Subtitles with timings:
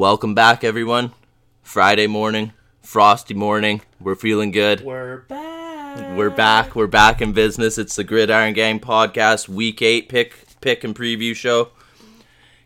[0.00, 1.12] Welcome back, everyone.
[1.62, 3.82] Friday morning, frosty morning.
[4.00, 4.80] We're feeling good.
[4.80, 6.16] We're back.
[6.16, 6.74] We're back.
[6.74, 7.76] We're back in business.
[7.76, 11.72] It's the Gridiron Gang podcast, week eight pick pick and preview show.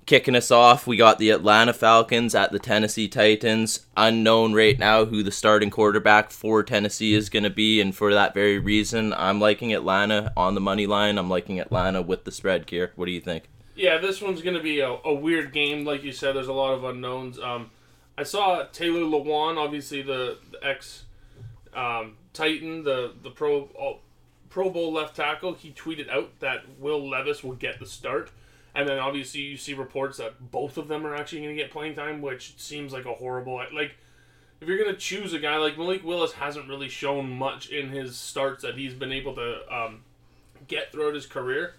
[0.07, 3.85] Kicking us off, we got the Atlanta Falcons at the Tennessee Titans.
[3.97, 8.15] Unknown right now who the starting quarterback for Tennessee is going to be, and for
[8.15, 11.19] that very reason, I'm liking Atlanta on the money line.
[11.19, 12.93] I'm liking Atlanta with the spread here.
[12.95, 13.49] What do you think?
[13.75, 15.85] Yeah, this one's going to be a, a weird game.
[15.85, 17.39] Like you said, there's a lot of unknowns.
[17.39, 17.71] Um,
[18.17, 21.05] I saw Taylor Lewan, obviously the, the ex
[21.75, 23.99] um, Titan, the the Pro oh,
[24.49, 25.55] Pro Bowl left tackle.
[25.55, 28.31] He tweeted out that Will Levis will get the start,
[28.75, 31.73] and then obviously you see reports that both of them are actually going to get
[31.73, 33.97] playing time, which seems like a horrible like.
[34.61, 37.91] If you're going to choose a guy like Malik Willis, hasn't really shown much in
[37.91, 40.05] his starts that he's been able to um,
[40.69, 41.75] get throughout his career.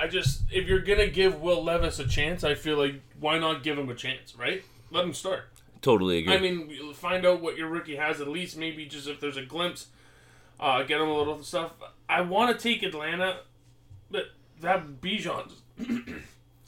[0.00, 3.62] I just if you're gonna give Will Levis a chance, I feel like why not
[3.62, 4.64] give him a chance, right?
[4.90, 5.50] Let him start.
[5.82, 6.34] Totally agree.
[6.34, 8.56] I mean, find out what your rookie has at least.
[8.56, 9.88] Maybe just if there's a glimpse,
[10.58, 11.72] uh, get him a little stuff.
[12.08, 13.40] I want to take Atlanta,
[14.10, 14.30] but
[14.62, 15.52] that Bijan,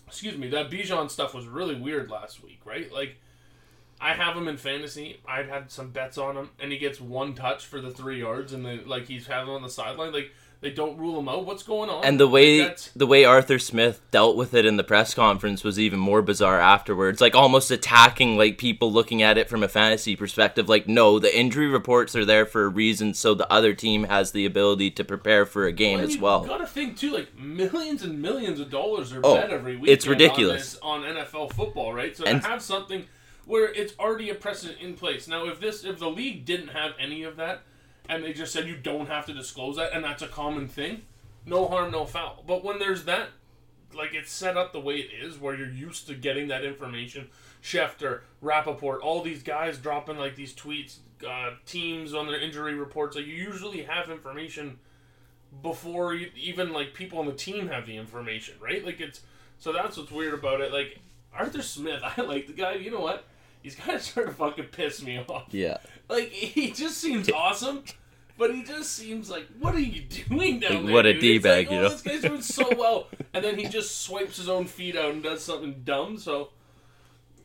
[0.06, 2.92] excuse me, that Bijan stuff was really weird last week, right?
[2.92, 3.16] Like,
[3.98, 5.20] I have him in fantasy.
[5.26, 8.52] I'd had some bets on him, and he gets one touch for the three yards,
[8.52, 11.44] and then like he's having on the sideline, like they don't rule him out.
[11.44, 12.04] What's going on?
[12.04, 15.62] And the way Like, the way Arthur Smith dealt with it in the press conference
[15.64, 17.20] was even more bizarre afterwards.
[17.20, 20.68] Like almost attacking like people looking at it from a fantasy perspective.
[20.68, 24.32] Like no, the injury reports are there for a reason, so the other team has
[24.32, 26.44] the ability to prepare for a game And as well.
[26.46, 29.90] Got to think too, like millions and millions of dollars are Oh, bet every week.
[29.90, 30.78] it's ridiculous.
[30.80, 32.16] on, this- on NFL football, right?
[32.16, 33.04] So And- to have something
[33.44, 35.26] where it's already a precedent in place.
[35.26, 37.62] Now, if this, if the league didn't have any of that,
[38.08, 41.02] and they just said you don't have to disclose that, and that's a common thing,
[41.46, 42.44] no harm, no foul.
[42.46, 43.28] But when there's that,
[43.94, 47.28] like it's set up the way it is, where you're used to getting that information,
[47.62, 53.16] Schefter, Rapoport, all these guys dropping like these tweets, uh, teams on their injury reports.
[53.16, 54.78] Like you usually have information
[55.62, 58.84] before you, even like people on the team have the information, right?
[58.84, 59.20] Like it's
[59.58, 60.72] so that's what's weird about it.
[60.72, 60.98] Like
[61.32, 62.74] Arthur Smith, I like the guy.
[62.74, 63.24] You know what?
[63.62, 65.46] He's kind of starting to fucking piss me off.
[65.50, 65.78] Yeah.
[66.08, 67.84] Like he just seems awesome,
[68.36, 70.94] but he just seems like, what are you doing down Like, there?
[70.94, 71.36] what a dude?
[71.36, 71.88] It's D-bag, like, you oh, know?
[71.90, 75.22] This guy's doing so well, and then he just swipes his own feet out and
[75.22, 76.18] does something dumb.
[76.18, 76.50] So,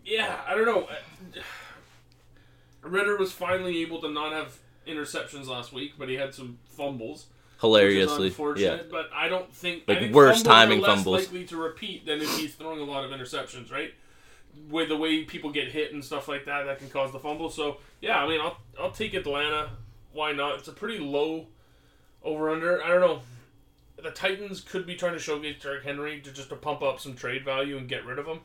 [0.05, 0.87] yeah, I don't know.
[2.81, 4.57] Ridder was finally able to not have
[4.87, 7.27] interceptions last week, but he had some fumbles.
[7.59, 8.17] Hilariously.
[8.17, 8.91] Which is unfortunate, Yeah.
[8.91, 11.23] but I don't think Like, I think worst fumbles timing are less fumbles.
[11.23, 13.93] likely to repeat than if he's throwing a lot of interceptions, right?
[14.69, 17.49] With the way people get hit and stuff like that, that can cause the fumble.
[17.49, 19.69] So yeah, I mean, I'll I'll take Atlanta.
[20.13, 20.59] Why not?
[20.59, 21.47] It's a pretty low
[22.23, 22.83] over under.
[22.83, 23.21] I don't know.
[24.01, 27.15] The Titans could be trying to showcase Derrick Henry to just to pump up some
[27.15, 28.41] trade value and get rid of him.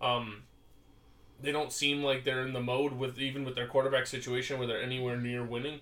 [0.00, 0.42] Um,
[1.40, 4.66] they don't seem like they're in the mode with even with their quarterback situation where
[4.66, 5.80] they're anywhere near winning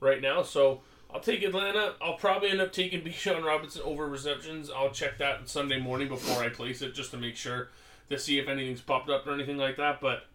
[0.00, 0.42] right now.
[0.42, 0.80] So
[1.12, 1.94] I'll take Atlanta.
[2.00, 4.70] I'll probably end up taking Bijan Robinson over receptions.
[4.70, 7.70] I'll check that Sunday morning before I place it just to make sure
[8.10, 10.00] to see if anything's popped up or anything like that.
[10.00, 10.26] But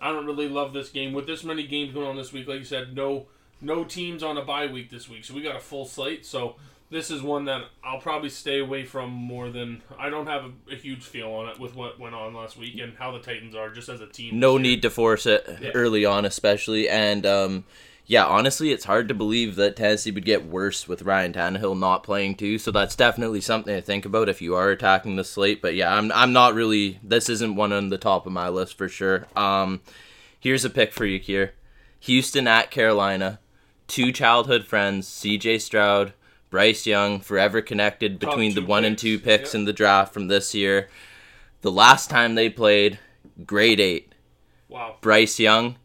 [0.00, 2.46] I don't really love this game with this many games going on this week.
[2.48, 3.26] Like you said, no
[3.60, 6.26] no teams on a bye week this week, so we got a full slate.
[6.26, 6.56] So
[6.90, 10.74] this is one that I'll probably stay away from more than I don't have a,
[10.74, 13.56] a huge feel on it with what went on last week and how the Titans
[13.56, 14.38] are just as a team.
[14.38, 15.70] no need to force it Yeah.
[15.74, 16.88] early on, especially.
[16.88, 17.64] And um,
[18.08, 22.04] yeah, honestly, it's hard to believe that Tennessee would get worse with Ryan Tannehill not
[22.04, 22.56] playing too.
[22.56, 25.60] So that's definitely something to think about if you are attacking the slate.
[25.60, 27.00] But yeah, I'm I'm not really.
[27.02, 29.26] This isn't one on the top of my list for sure.
[29.34, 29.80] Um,
[30.38, 31.54] here's a pick for you here:
[32.00, 33.40] Houston at Carolina.
[33.88, 35.58] Two childhood friends, C.J.
[35.58, 36.12] Stroud,
[36.50, 40.56] Bryce Young, forever connected between the one and two picks in the draft from this
[40.56, 40.88] year.
[41.60, 42.98] The last time they played,
[43.44, 44.12] grade eight.
[44.68, 44.96] Wow.
[45.00, 45.76] Bryce Young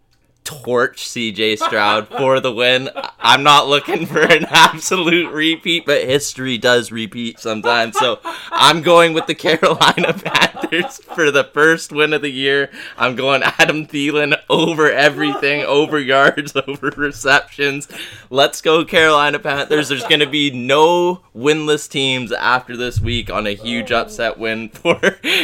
[0.44, 2.90] torch CJ Stroud for the win.
[3.20, 7.98] I'm not looking for an absolute repeat, but history does repeat sometimes.
[7.98, 8.20] So
[8.52, 12.72] I'm going with the Carolina Panthers for the first win of the year.
[12.98, 17.88] I'm going Adam Thielen over everything, over yards, over receptions.
[18.30, 19.90] Let's go Carolina Panthers.
[19.90, 24.70] There's going to be no winless teams after this week on a huge upset win
[24.70, 24.96] for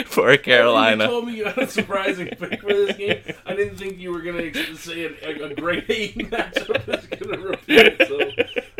[0.07, 1.05] for When You Carolina.
[1.07, 3.21] told me you had a surprising pick for this game.
[3.45, 4.43] I didn't think you were going to
[4.89, 6.85] a, a, great eight matchup
[7.19, 8.07] going to repeat.
[8.07, 8.19] So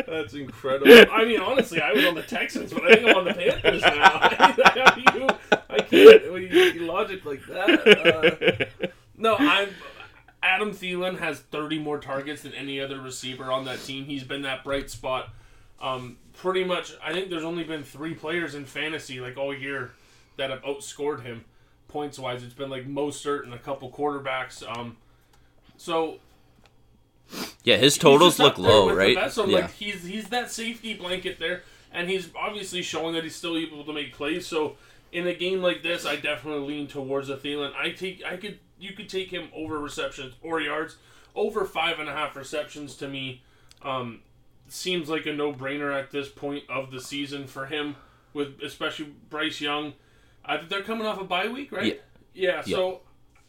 [0.06, 1.12] that's incredible.
[1.12, 3.82] I mean, honestly, I was on the Texans, but I think I'm on the Panthers
[3.82, 3.98] now.
[5.70, 6.32] I can't.
[6.32, 8.70] When you, you logic like that.
[8.80, 9.68] Uh, no, I'm.
[10.42, 14.04] Adam Thielen has 30 more targets than any other receiver on that team.
[14.04, 15.30] He's been that bright spot.
[15.80, 19.92] Um, pretty much, I think there's only been three players in fantasy like all year
[20.36, 21.44] that have outscored him.
[21.88, 22.42] points wise.
[22.42, 24.62] It's been like Mostert and a couple quarterbacks.
[24.76, 24.96] Um,
[25.78, 26.18] so
[27.64, 29.16] Yeah, his totals look low, right?
[29.16, 29.36] best.
[29.36, 29.60] So yeah.
[29.60, 33.84] like he's he's that safety blanket there, and he's obviously showing that he's still able
[33.84, 34.46] to make plays.
[34.46, 34.76] So
[35.12, 37.74] in a game like this, I definitely lean towards a Thielen.
[37.74, 40.96] I take I could you could take him over receptions or yards
[41.34, 43.42] over five and a half receptions to me.
[43.82, 44.20] Um,
[44.68, 47.96] seems like a no brainer at this point of the season for him,
[48.34, 49.94] with especially Bryce Young.
[50.44, 51.84] I think they're coming off a bye week, right?
[52.34, 52.62] Yeah.
[52.76, 53.00] so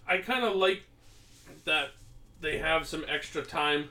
[0.07, 0.83] I kind of like
[1.65, 1.89] that
[2.41, 3.89] they have some extra time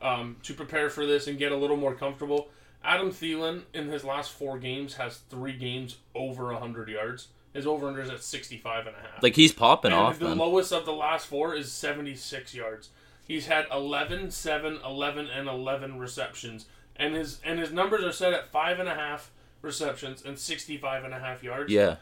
[0.00, 2.48] um, to prepare for this and get a little more comfortable.
[2.84, 7.28] Adam Thielen in his last four games has three games over 100 yards.
[7.52, 9.22] His over under is at 65 and a half.
[9.22, 10.38] Like he's popping and off, the man.
[10.38, 12.90] lowest of the last four is 76 yards.
[13.26, 16.66] He's had 11, 7, 11, and 11 receptions.
[16.94, 19.30] And his and his numbers are set at five and a half
[19.62, 21.96] receptions and 65 and a half yards yeah.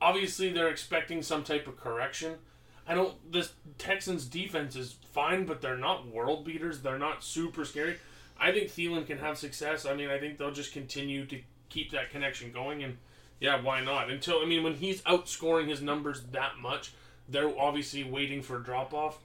[0.00, 2.36] obviously they're expecting some type of correction.
[2.86, 3.14] I don't.
[3.32, 6.80] This Texans defense is fine, but they're not world beaters.
[6.80, 7.96] They're not super scary.
[8.38, 9.86] I think Thielen can have success.
[9.86, 12.98] I mean, I think they'll just continue to keep that connection going, and
[13.40, 14.10] yeah, why not?
[14.10, 16.92] Until I mean, when he's outscoring his numbers that much,
[17.28, 19.18] they're obviously waiting for a drop off.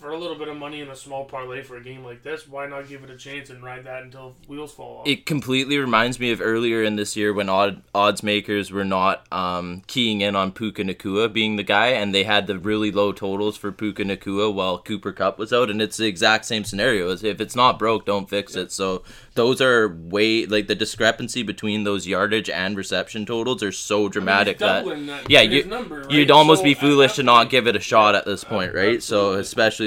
[0.00, 2.48] For a little bit of money and a small parlay for a game like this,
[2.48, 5.06] why not give it a chance and ride that until wheels fall off?
[5.06, 9.26] It completely reminds me of earlier in this year when odd, odds makers were not
[9.30, 13.12] um, keying in on Puka Nacua being the guy, and they had the really low
[13.12, 17.10] totals for Puka Nacua while Cooper Kupp was out, and it's the exact same scenario.
[17.10, 18.72] As if it's not broke, don't fix it.
[18.72, 19.02] So
[19.34, 24.56] those are way like the discrepancy between those yardage and reception totals are so dramatic
[24.60, 26.10] that, doubling that- yeah, you, number, right?
[26.10, 29.02] you'd almost So be foolish to not give it a shot at this point, right?
[29.02, 29.40] So Absolutely.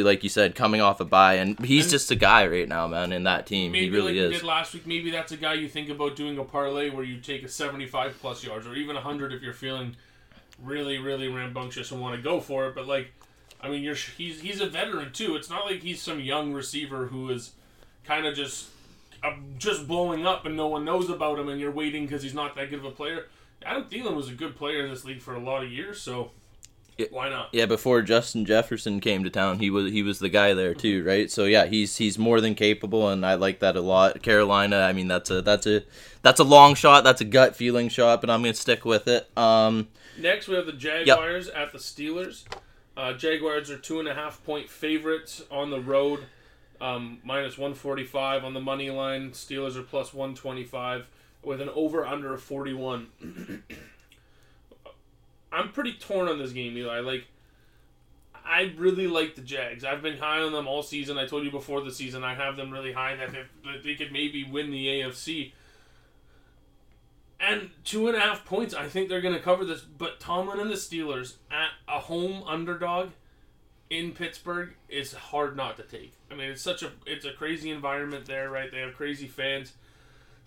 [0.04, 2.88] Especially like you said, coming off a bye, and he's just a guy right now,
[2.88, 3.72] man, in that team.
[3.72, 4.42] Maybe he really like is.
[4.42, 7.20] did last week, maybe that's a guy you think about doing a parlay where you
[7.20, 9.96] take a 75 plus yards or even 100 if you're feeling
[10.62, 12.76] really, really rambunctious and want to go for it.
[12.76, 13.12] But like,
[13.62, 15.36] I mean, you're he's he's a veteran too.
[15.36, 17.52] It's not like he's some young receiver who is
[18.04, 18.68] kind of just
[19.24, 22.34] uh, just blowing up and no one knows about him and you're waiting because he's
[22.34, 23.28] not that good of a player.
[23.66, 26.32] Adam Thielen was a good player in this league for a lot of years, so
[26.98, 27.08] Yeah.
[27.12, 27.50] why not?
[27.52, 31.04] Yeah, before Justin Jefferson came to town, he was he was the guy there too,
[31.04, 31.30] right?
[31.32, 34.22] So yeah, he's he's more than capable, and I like that a lot.
[34.22, 35.84] Carolina, I mean, that's a that's a
[36.22, 39.28] that's a long shot, that's a gut feeling shot, but I'm gonna stick with it.
[39.38, 39.88] Um,
[40.18, 42.44] Next, we have the Jaguars at the Steelers.
[42.96, 46.26] Uh, Jaguars are two and a half point favorites on the road,
[46.80, 49.32] um, minus 145 on the money line.
[49.32, 51.08] Steelers are plus 125
[51.42, 53.08] with an over under of 41.
[55.54, 57.00] I'm pretty torn on this game, Eli.
[57.00, 57.28] Like,
[58.46, 59.86] I really like the Jags.
[59.86, 61.18] I've been high on them all season.
[61.18, 63.96] I told you before the season I have them really high that they, that they
[63.96, 65.54] could maybe win the AFC.
[67.40, 69.82] And two and a half points, I think they're going to cover this.
[69.82, 73.12] But Tomlin and the Steelers at a home underdog
[73.90, 76.14] in Pittsburgh is hard not to take.
[76.32, 78.72] I mean, it's such a it's a crazy environment there, right?
[78.72, 79.74] They have crazy fans.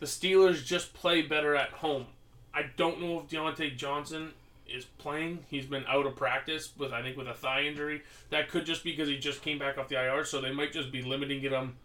[0.01, 2.07] The Steelers just play better at home.
[2.53, 4.33] I don't know if Diontae Johnson
[4.69, 5.41] is playing.
[5.49, 8.03] He's been out of practice with I think with a thigh injury.
[8.31, 10.73] That could just be because he just came back off the IR, so they might
[10.73, 11.77] just be limiting it um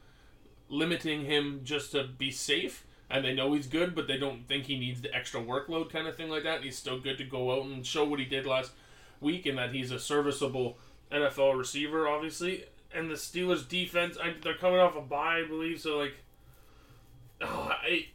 [0.70, 2.86] limiting him just to be safe.
[3.10, 6.08] And they know he's good, but they don't think he needs the extra workload kind
[6.08, 6.58] of thing like that.
[6.58, 8.72] And he's still good to go out and show what he did last
[9.20, 10.78] week and that he's a serviceable
[11.12, 12.66] NFL receiver, obviously.
[12.94, 15.82] And the Steelers' defense, I, they're coming off a bye, I believe.
[15.82, 16.16] So like,
[17.42, 18.06] oh, I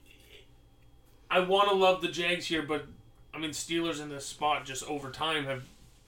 [1.31, 2.87] I want to love the Jags here, but
[3.37, 5.65] I mean Steelers in this spot just over time have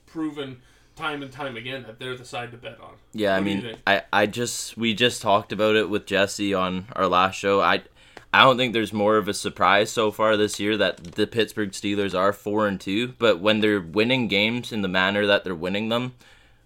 [0.07, 0.61] proven
[0.95, 2.93] time and time again that they're the side to bet on.
[3.13, 3.77] yeah, I What you mean.
[3.85, 7.61] I I just we just talked about it with Jesse on our last show.
[7.61, 7.83] I
[8.33, 11.71] I don't think there's more of a surprise so far this year that the Pittsburgh
[11.71, 15.55] Steelers are four and two, but when they're winning games in the manner that they're
[15.55, 16.13] winning them,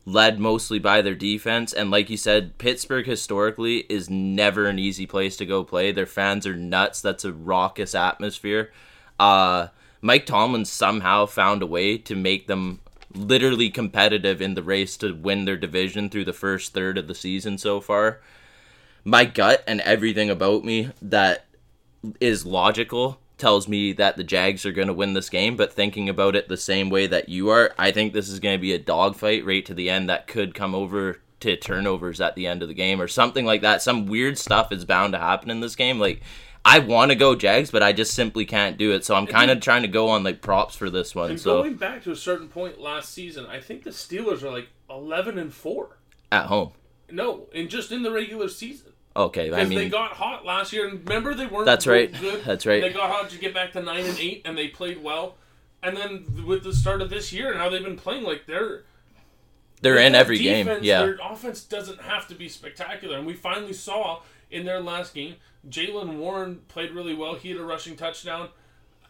[0.05, 1.71] led mostly by their defense.
[1.71, 5.93] And like you said, Pittsburgh historically is never an easy place to go play.
[5.93, 6.99] Their fans are nuts.
[7.01, 8.71] That's a raucous atmosphere.
[9.17, 9.67] Uh,
[10.03, 12.81] Mike Tomlin somehow found a way to make them
[13.15, 17.15] literally competitive in the race to win their division through the first third of the
[17.15, 18.19] season so far.
[19.05, 21.45] My gut and everything about me that
[22.19, 26.09] is logical tells me that the Jags are going to win this game, but thinking
[26.09, 28.73] about it the same way that you are, I think this is going to be
[28.73, 32.61] a dogfight right to the end that could come over to turnovers at the end
[32.61, 33.81] of the game or something like that.
[33.81, 35.97] Some weird stuff is bound to happen in this game.
[35.97, 36.21] Like,
[36.65, 39.03] I want to go Jags, but I just simply can't do it.
[39.03, 41.31] So I'm kind of trying to go on like props for this one.
[41.31, 44.49] And So going back to a certain point last season, I think the Steelers are
[44.51, 45.97] like eleven and four.
[46.31, 46.71] at home.
[47.11, 48.93] No, and just in the regular season.
[49.15, 49.77] Okay, I mean.
[49.77, 51.65] They got hot last year, and remember they weren't.
[51.65, 52.11] That's right.
[52.19, 52.43] Good.
[52.45, 52.81] That's right.
[52.81, 55.35] They got hot to get back to nine and eight, and they played well.
[55.83, 58.83] and then with the start of this year and how they've been playing, like they're
[59.81, 60.65] They're in every game.
[60.65, 61.01] defense, Yeah.
[61.05, 63.17] Their offense doesn't have to be spectacular.
[63.17, 65.35] And we finally saw in their last game,
[65.69, 67.35] Jaylen Warren played really well.
[67.35, 68.49] He had a rushing touchdown.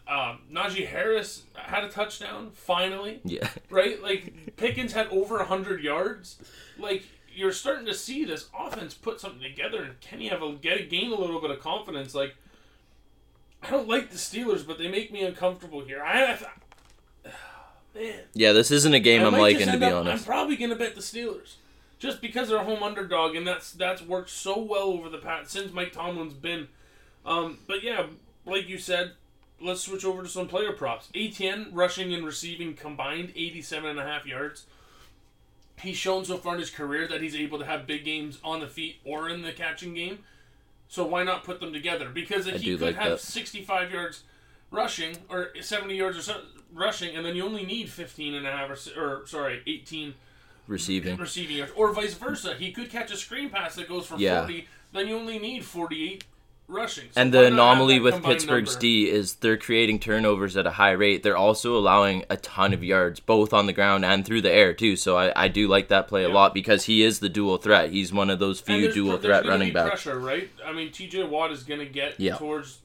[0.06, 3.20] Um, Najee Harris had a touchdown, finally.
[3.24, 3.48] Yeah.
[3.70, 4.02] Right?
[4.02, 6.36] Like, Pickens had over 100 yards.
[6.78, 10.90] Like, you're starting to see this offense put something together, and Kenny have a get
[10.90, 12.14] gain a little bit of confidence.
[12.14, 12.36] Like,
[13.62, 16.02] I don't like the Steelers, but they make me uncomfortable here.
[16.04, 16.38] I, I
[17.94, 20.22] man, Yeah, this isn't a game I I'm liking to be up- honest.
[20.22, 21.54] I'm probably gonna bet the Steelers,
[21.98, 25.50] just because they're a home underdog, and that's that's worked so well over the past
[25.50, 26.68] since Mike Tomlin's been.
[27.24, 28.06] Um, but yeah,
[28.44, 29.12] like you said,
[29.60, 31.08] let's switch over to some player props.
[31.14, 34.66] Etienne rushing and receiving combined 87 and a half yards.
[35.80, 38.60] He's shown so far in his career that he's able to have big games on
[38.60, 40.20] the feet or in the catching game.
[40.88, 42.08] So why not put them together?
[42.10, 43.20] Because if I he could like have that.
[43.20, 44.22] 65 yards
[44.70, 46.40] rushing or 70 yards or so,
[46.72, 50.14] rushing, and then you only need 15 and a half or, or sorry, 18
[50.66, 51.16] Receiving.
[51.16, 52.54] receiving yards, or vice versa.
[52.54, 54.40] He could catch a screen pass that goes for Yeah.
[54.40, 56.24] 40, then you only need 48
[56.66, 57.04] rushing.
[57.12, 58.80] So And the anomaly with Pittsburgh's number?
[58.80, 61.22] D is they're creating turnovers at a high rate.
[61.22, 64.72] They're also allowing a ton of yards, both on the ground and through the air
[64.72, 64.96] too.
[64.96, 67.90] So I, I do like that play a lot because he is the dual threat.
[67.90, 70.02] He's one of those few dual pr- threat running backs.
[70.04, 70.48] Pressure, right?
[70.64, 71.24] I mean, T.J.
[71.24, 72.36] Watt is going to get Yeah.
[72.36, 72.78] towards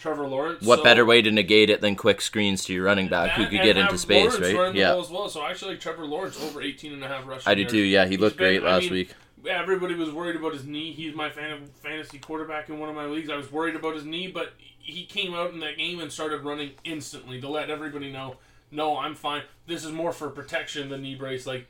[0.00, 0.64] Trevor Lawrence.
[0.66, 3.44] What so better way to negate it than quick screens to your running back who
[3.46, 4.74] could get into space, Lawrence right?
[4.74, 4.96] Yeah.
[4.96, 5.28] as well.
[5.28, 7.72] So I actually like Trevor Lawrence over 18 and a half rushing I do yards.
[7.72, 7.78] too.
[7.80, 9.14] Yeah, he He's looked been- great I last mean, week.
[9.48, 10.92] Everybody was worried about his knee.
[10.92, 13.30] He's my fan fantasy quarterback in one of my leagues.
[13.30, 16.42] I was worried about his knee, but he came out in that game and started
[16.42, 18.36] running instantly to let everybody know,
[18.70, 19.42] no, I'm fine.
[19.66, 21.66] This is more for protection, than knee brace, like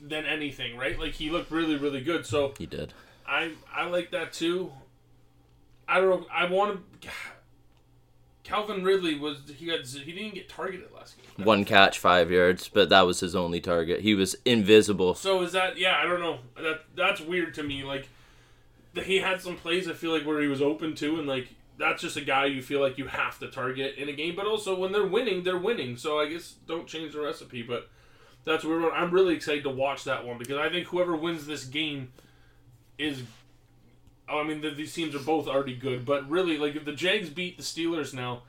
[0.00, 0.98] than anything, right?
[0.98, 2.24] Like he looked really, really good.
[2.26, 2.92] So He did.
[3.26, 4.70] I I like that too.
[5.88, 6.26] I don't know.
[6.32, 7.08] I want to.
[8.46, 11.44] Calvin Ridley was he got he didn't get targeted last game.
[11.44, 14.02] One catch, five yards, but that was his only target.
[14.02, 15.14] He was invisible.
[15.14, 15.98] So is that yeah?
[16.00, 16.38] I don't know.
[16.54, 17.82] That that's weird to me.
[17.82, 18.08] Like
[18.94, 22.00] he had some plays I feel like where he was open to, and like that's
[22.00, 24.36] just a guy you feel like you have to target in a game.
[24.36, 25.96] But also when they're winning, they're winning.
[25.96, 27.62] So I guess don't change the recipe.
[27.62, 27.90] But
[28.44, 28.82] that's weird.
[28.82, 28.92] one.
[28.94, 32.12] I'm really excited to watch that one because I think whoever wins this game
[32.96, 33.24] is.
[34.28, 36.92] Oh, I mean, the, these teams are both already good, but really, like if the
[36.92, 38.42] Jags beat the Steelers now,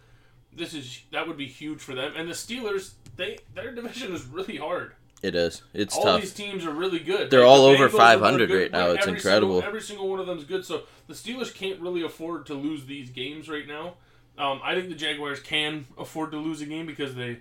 [0.53, 2.13] this is that would be huge for them.
[2.15, 5.61] And the Steelers, they their division is really hard It is.
[5.73, 6.05] It's tough.
[6.05, 6.21] all tough.
[6.21, 7.29] these teams are really good.
[7.29, 8.87] They're Like, all the over 500 right now.
[8.87, 9.55] Like, It's every incredible.
[9.55, 10.65] Single, every single one of them is good.
[10.65, 13.95] So the Steelers can't really afford to lose these games right now.
[14.37, 17.39] Um, I think the Jaguars can afford to lose a game because they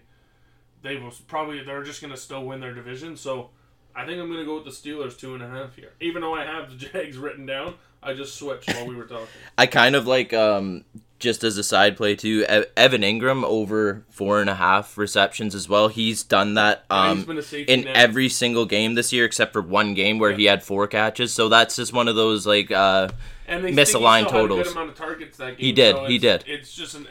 [0.82, 3.16] they will probably they're just going to still win their division.
[3.16, 3.50] So
[3.94, 5.92] I think I'm going to go with the Steelers two and a half here.
[6.00, 7.74] Even though I have the Jags written down,
[8.06, 9.26] I just switched while we were talking.
[9.58, 10.84] I kind of like um
[11.18, 12.44] just as a side play too.
[12.76, 15.88] Evan Engram over four and a half receptions as well.
[15.88, 17.96] He's done that um he's been a in net.
[17.96, 21.32] every single game this year except for one game where he had four catches.
[21.32, 23.08] So that's just one of those like uh
[23.48, 24.62] misaligned think he still had a totals.
[24.64, 25.66] good amount of targets that game.
[25.66, 26.44] He did, so he did.
[26.46, 27.06] It's just an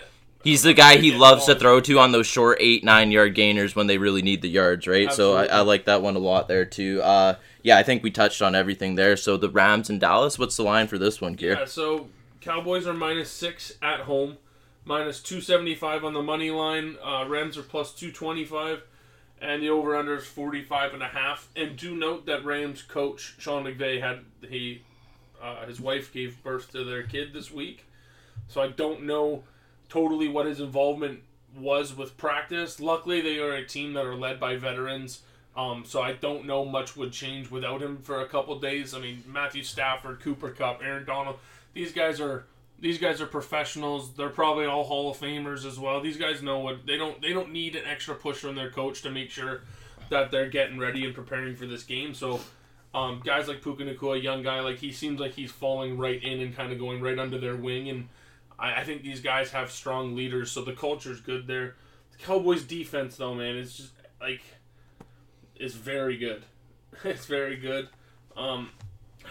[0.45, 3.75] he's the guy he loves to throw to on those short eight nine yard gainers
[3.75, 5.11] when they really need the yards, right?
[5.11, 7.01] So I, I like that one a lot there too.
[7.01, 9.17] Uh yeah, I think we touched on everything there.
[9.17, 11.57] So the Rams and Dallas, what's the line for this one, Kier?
[11.57, 12.07] Yeah, so
[12.39, 14.37] Cowboys are minus six at home,
[14.85, 16.95] minus two seventy five on the money line.
[17.03, 18.83] Uh, Rams are plus two twenty five,
[19.41, 21.49] and the over under is 45 and a half.
[21.55, 24.83] And do note that Rams coach Sean McVay had he
[25.41, 27.85] uh, his wife gave birth to their kid this week,
[28.47, 29.43] so I don't know
[29.89, 31.21] totally what his involvement
[31.57, 32.79] was with practice.
[32.79, 35.21] Luckily, they are a team that are led by veterans.
[35.55, 38.93] Um, so I don't know much would change without him for a couple days.
[38.93, 41.37] I mean, Matthew Stafford, Cooper Kupp, Aaron Donald,
[41.73, 42.45] these guys are
[42.77, 44.13] these guys are professionals.
[44.13, 46.01] They're probably all Hall of Famers as well.
[46.01, 49.01] These guys know what they don't they don't need an extra push from their coach
[49.03, 49.61] to make sure
[50.09, 52.13] that they're getting ready and preparing for this game.
[52.13, 52.41] So
[52.93, 56.41] um, guys like Puka Nacua, young guy, like he seems like he's falling right in
[56.41, 57.89] and kind of going right under their wing.
[57.89, 58.09] And
[58.57, 61.75] I, I think these guys have strong leaders, so the culture's good there.
[62.11, 64.41] The Cowboys defense, though, man, it's just like
[65.55, 66.43] it's very good.
[67.03, 67.89] it's very good.
[68.35, 68.71] Um,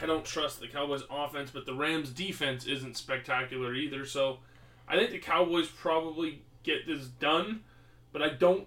[0.00, 4.04] I don't trust the Cowboys offense, but the Rams defense isn't spectacular either.
[4.04, 4.38] So
[4.88, 7.60] I think the Cowboys probably get this done,
[8.12, 8.66] but I don't.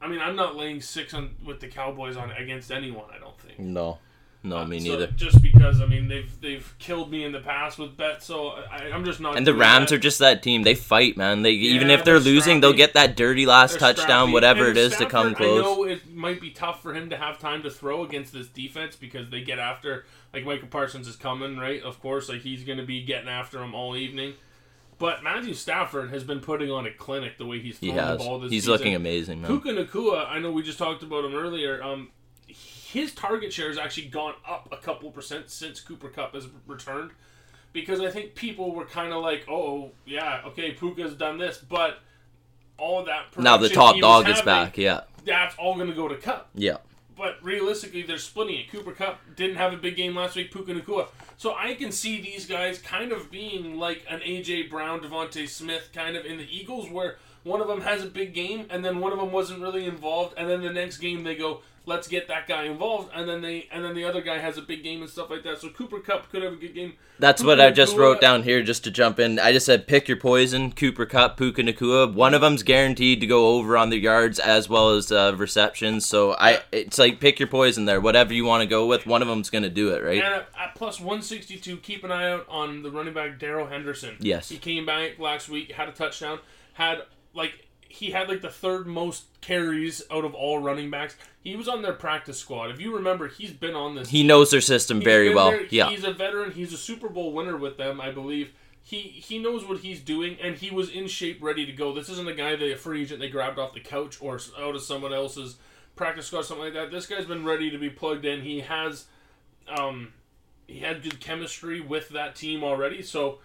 [0.00, 3.06] I mean, I'm not laying six on with the Cowboys on against anyone.
[3.14, 3.58] I don't think.
[3.58, 3.98] No.
[4.46, 5.06] No, me so neither.
[5.08, 8.90] just because I mean they've they've killed me in the past with bets, so I,
[8.92, 9.36] I'm just not.
[9.36, 9.96] And the Rams that.
[9.96, 10.62] are just that team.
[10.62, 11.42] They fight, man.
[11.42, 14.32] They even if they're they're losing, they'll get that dirty last They're touchdown, scrappy.
[14.32, 15.62] whatever And it is to come Stafford, I close.
[15.62, 18.96] know it might be tough for him to have time to throw against this defense
[18.96, 21.82] because they get after like Michael Parsons is coming, right?
[21.82, 24.34] Of course, like he's going to be getting after him all evening.
[24.98, 28.18] But Matthew Stafford has been putting on a clinic the way he's He throwing has.
[28.18, 28.72] the ball this He's season.
[28.72, 29.50] looking amazing, man.
[29.50, 31.82] Puka Nacua, I know we just talked about him earlier.
[31.82, 32.10] Um,
[32.92, 37.10] his target share has actually gone up a couple percent since Cooper Kupp has returned,
[37.72, 41.98] because I think people were kind of like, "Oh, yeah, okay, Puka's done this," but
[42.78, 44.78] all that Now the top dog is having, back.
[44.78, 45.00] Yeah.
[45.24, 46.48] That's all going to go to Kupp.
[46.54, 46.76] Yeah.
[47.16, 48.70] But realistically, they're splitting it.
[48.70, 50.52] Cooper Kupp didn't have a big game last week.
[50.52, 51.08] Puka Nacua.
[51.38, 55.88] So I can see these guys kind of being like an AJ Brown, DeVonta Smith
[55.92, 59.00] kind of in the Eagles, where one of them has a big game and then
[59.00, 62.28] one of them wasn't really involved, and then the next game they go, "Let's get
[62.28, 65.00] that guy involved," and then they and then the other guy has a big game
[65.00, 65.60] and stuff like that.
[65.60, 66.92] So Cooper Kupp could have a good game.
[67.18, 69.38] That's Puka what I just Nacua- wrote down here just to jump in.
[69.38, 72.12] I just said pick your poison, Cooper Kupp, Puka Nacua.
[72.12, 76.04] One of them's guaranteed to go over on the yards as well as uh, receptions.
[76.04, 78.00] So I it's like pick your poison there.
[78.00, 80.22] Whatever you want to go with, one of them's going to do it, right?
[80.22, 84.16] And at, at plus 162, keep an eye out on the running back Darrell Henderson.
[84.20, 84.48] Yes.
[84.48, 86.40] He came back last week, had a touchdown,
[86.74, 87.02] had
[87.32, 87.65] like
[87.96, 91.16] he had like the third most carries out of all running backs.
[91.42, 92.70] He was on their practice squad.
[92.70, 94.10] If you remember, he's been on this.
[94.10, 95.50] He knows their system very well.
[95.50, 95.66] there.
[95.70, 95.88] Yeah.
[95.88, 96.52] He's a veteran.
[96.52, 98.52] He's a Super Bowl winner with them, I believe.
[98.82, 101.92] He he knows what he's doing, and he was in shape, ready to go.
[101.94, 104.76] This isn't a guy that a free agent they grabbed off the couch or out
[104.76, 105.56] of someone else's
[105.96, 106.90] practice squad, or something like that.
[106.90, 108.42] This guy's been ready to be plugged in.
[108.42, 109.06] He has,
[109.66, 110.12] um,
[110.68, 113.02] he had good chemistry with that team already.
[113.02, 113.38] So,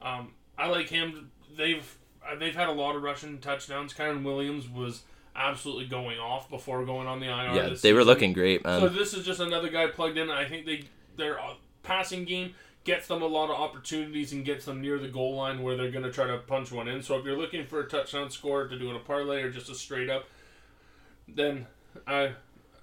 [0.00, 1.30] um, I like him.
[1.56, 1.98] They've
[2.38, 3.92] they've had a lot of rushing touchdowns.
[3.94, 5.02] Kyren Williams was
[5.34, 7.54] absolutely going off before going on the IR.
[7.54, 8.04] Yeah, they were season.
[8.04, 8.80] looking great, man.
[8.80, 10.30] So this is just another guy plugged in.
[10.30, 10.84] I think they
[11.16, 12.54] their uh, passing game
[12.84, 15.90] gets them a lot of opportunities and gets them near the goal line where they're
[15.90, 17.02] going to try to punch one in.
[17.02, 19.68] So if you're looking for a touchdown score to do in a parlay or just
[19.68, 20.28] a straight up,
[21.26, 21.66] then
[22.06, 22.32] I,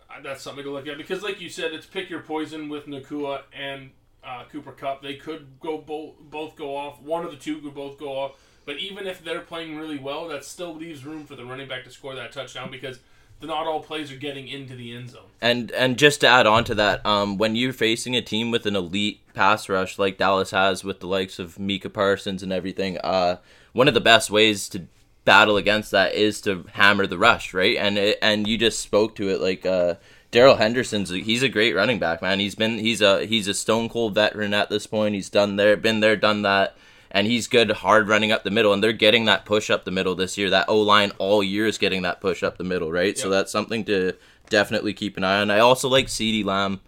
[0.10, 2.86] I that's something to look at because like you said, it's pick your poison with
[2.86, 3.92] Nacua and
[4.24, 5.02] uh, Cooper Kupp.
[5.02, 7.02] They could go both both go off.
[7.02, 8.38] One of the two could both go off.
[8.66, 11.84] But even if they're playing really well, that still leaves room for the running back
[11.84, 13.00] to score that touchdown because
[13.42, 15.24] not all plays are getting into the end zone.
[15.42, 18.66] And and just to add on to that, um, when you're facing a team with
[18.66, 22.98] an elite pass rush like Dallas has with the likes of Micah Parsons and everything,
[23.00, 23.38] uh,
[23.74, 24.88] one of the best ways to
[25.26, 27.78] battle against that is to hammer the rush, right?
[27.78, 29.96] And it, and you just spoke to it like uh,
[30.32, 32.40] Darrell Henderson's he's a great running back, man.
[32.40, 35.16] He's been he's a he's a stone cold veteran at this point.
[35.16, 36.76] He's done there, been there, done that.
[37.16, 39.92] And he's good, hard running up the middle, and they're getting that push up the
[39.92, 40.50] middle this year.
[40.50, 43.16] That O line all year is getting that push up the middle, right?
[43.18, 44.14] So that's something to
[44.50, 45.52] definitely keep an eye on.
[45.52, 46.82] I also like CeeDee Lamb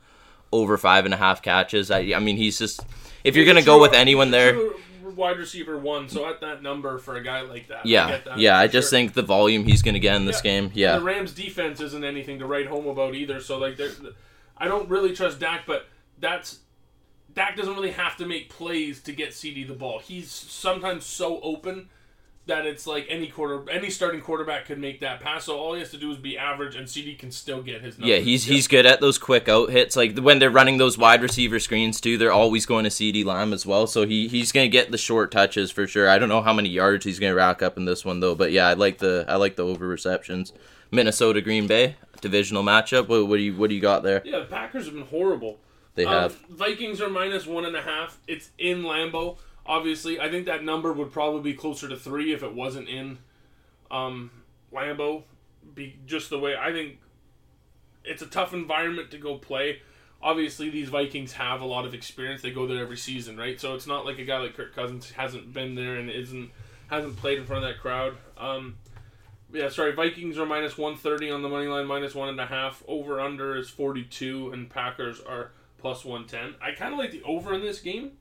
[0.52, 1.92] over five and a half catches.
[1.92, 2.82] I, I mean, he's just
[3.24, 4.60] if you're gonna go with anyone there,
[5.16, 8.26] Wide receiver one, so at that number for a guy like that, I yeah, get
[8.26, 8.58] that yeah.
[8.60, 8.98] I just sure.
[8.98, 10.52] think the volume he's gonna get in this Yeah.
[10.60, 13.40] game, yeah, the Rams' defense isn't anything to write home about either.
[13.40, 13.80] So like,
[14.58, 15.88] I don't really trust Dak, but
[16.20, 16.60] that's
[17.36, 20.00] Dak doesn't really have to make plays to get CeeDee the ball.
[20.00, 21.90] He's sometimes so open
[22.48, 25.46] that it's like any quarter, any starting quarterback could make that pass.
[25.46, 27.98] So all he has to do is be average, and CeeDee can still get his.
[27.98, 28.10] Numbers.
[28.10, 28.24] yeah.
[28.24, 29.96] He's he's good at those quick out hits.
[29.96, 33.52] Like when they're running those wide receiver screens too, they're always going to CeeDee Lamb
[33.52, 33.88] as well.
[33.88, 36.10] So he he's gonna get the short touches for sure.
[36.10, 38.52] I don't know how many yards he's gonna rack up in this one though, but
[38.52, 40.54] yeah, I like the I like the over receptions.
[40.92, 43.08] Minnesota Green Bay divisional matchup.
[43.08, 44.22] What, what do you what do you got there?
[44.26, 45.60] Yeah, the Packers have been horrible.
[45.96, 48.20] They Um, Vikings are minus one and a half.
[48.28, 49.38] It's in Lambeau.
[49.66, 53.18] Obviously, I think that number would probably be closer to three if it wasn't in
[53.90, 54.30] um,
[54.72, 55.24] Lambeau.
[55.74, 57.00] Be just the way I think
[58.04, 59.82] it's a tough environment to go play.
[60.22, 62.42] Obviously, these Vikings have a lot of experience.
[62.42, 63.60] They go there every season, right?
[63.60, 66.52] So it's not like a guy like Kirk Cousins hasn't been there and isn't
[66.88, 68.16] hasn't played in front of that crowd.
[68.38, 68.78] Um,
[69.52, 69.94] yeah, sorry.
[69.94, 72.84] Vikings are minus one thirty on the money line, minus one and a half.
[72.88, 75.52] Over under is forty two, and Packers are
[75.86, 76.56] plus one ten.
[76.60, 78.14] I kind of like the over in this game.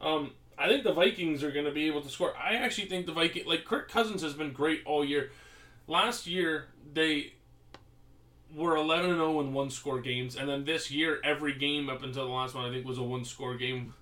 [0.00, 2.32] Um, I think the Vikings are going to be able to score.
[2.36, 5.32] I actually think the Viking, like Kirk Cousins, has been great all year.
[5.88, 7.32] Last year they
[8.54, 12.04] were eleven and zero in one score games, and then this year every game up
[12.04, 13.94] until the last one I think was a one score game.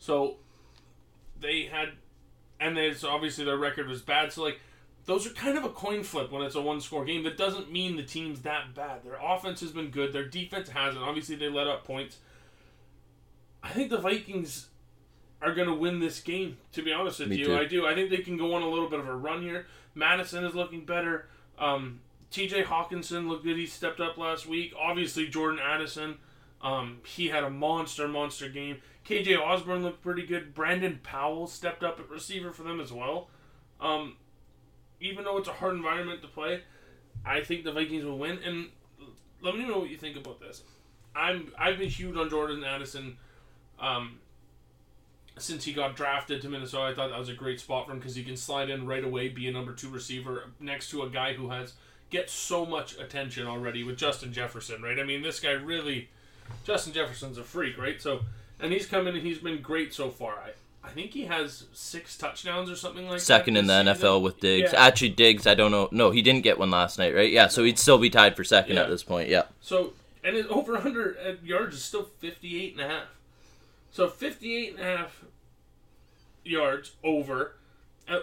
[0.00, 0.38] So
[1.40, 1.90] they had,
[2.58, 4.32] and it's obviously their record was bad.
[4.32, 4.58] So like
[5.06, 7.22] those are kind of a coin flip when it's a one score game.
[7.22, 9.04] That doesn't mean the team's that bad.
[9.04, 10.12] Their offense has been good.
[10.12, 11.02] Their defense hasn't.
[11.02, 12.18] Obviously, they let up points.
[13.62, 14.66] I think the Vikings
[15.42, 17.46] are going to win this game, to be honest with Me you.
[17.46, 17.56] too.
[17.56, 17.86] I do.
[17.86, 19.66] I think they can go on a little bit of a run here.
[19.94, 21.28] Madison is looking better.
[21.58, 22.00] Um,
[22.32, 23.56] TJ Hockenson looked good.
[23.56, 24.72] He stepped up last week.
[24.78, 26.16] Obviously, Jordan Addison.
[26.62, 28.78] Um, he had a monster, monster game.
[29.08, 30.52] KJ Osborne looked pretty good.
[30.54, 33.28] Brandon Powell stepped up at receiver for them as well.
[33.80, 34.16] Um,
[35.00, 36.62] even though it's a hard environment to play,
[37.24, 38.38] I think the Vikings will win.
[38.44, 38.68] And
[39.42, 40.62] let me know what you think about this.
[41.14, 43.16] I'm I've been huge on Jordan Addison.
[43.80, 44.20] Um,
[45.38, 47.98] since he got drafted to Minnesota, I thought that was a great spot for him
[47.98, 51.10] because he can slide in right away, be a number two receiver next to a
[51.10, 51.74] guy who has
[52.10, 54.98] gets so much attention already with Justin Jefferson, right?
[54.98, 56.08] I mean, this guy really,
[56.64, 58.00] Justin Jefferson's a freak, right?
[58.00, 58.20] So,
[58.60, 60.34] and he's come in and he's been great so far.
[60.34, 60.50] I,
[60.86, 63.60] I think he has six touchdowns or something like Second that.
[63.60, 64.08] in the season.
[64.10, 64.72] NFL with Diggs.
[64.72, 64.86] Yeah.
[64.86, 65.88] Actually, Diggs, I don't know.
[65.90, 67.30] No, he didn't get one last night, right?
[67.30, 68.82] Yeah, so he'd still be tied for second Yeah.
[68.84, 69.28] at this point.
[69.28, 69.42] Yeah.
[69.60, 73.06] So, and his over under at yards is still 58 and a half.
[73.90, 75.24] So 58 and a half
[76.44, 77.56] yards over.
[78.08, 78.20] Uh,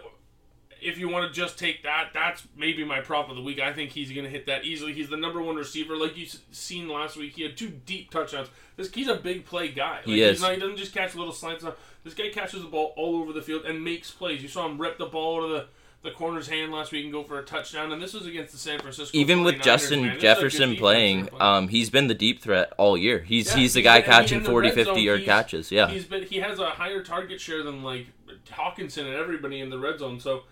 [0.86, 3.58] If you want to just take that, that's maybe my prop of the week.
[3.60, 4.92] I think he's going to hit that easily.
[4.92, 5.96] He's the number one receiver.
[5.96, 8.50] Like you seen last week, he had two deep touchdowns.
[8.76, 9.98] This he's a big play guy.
[9.98, 10.42] Like, He is.
[10.42, 11.64] Not, he doesn't just catch little slants.
[12.04, 14.42] This guy catches the ball all over the field and makes plays.
[14.42, 15.66] You saw him rip the ball out of the,
[16.10, 17.92] the corner's hand last week and go for a touchdown.
[17.94, 19.18] And this was against the San Francisco.
[19.18, 20.10] Even with Justin man.
[20.10, 21.42] This is a good Jefferson playing, playing.
[21.42, 23.20] um, he's been the deep threat all year.
[23.20, 25.72] He's Yeah, he's the guy catching in the 40, 50 zone, yard he's- catches.
[25.72, 25.88] Yeah.
[25.90, 28.08] He's been he has a higher target share than like
[28.52, 30.20] Hockenson and everybody in the red zone.
[30.20, 30.44] So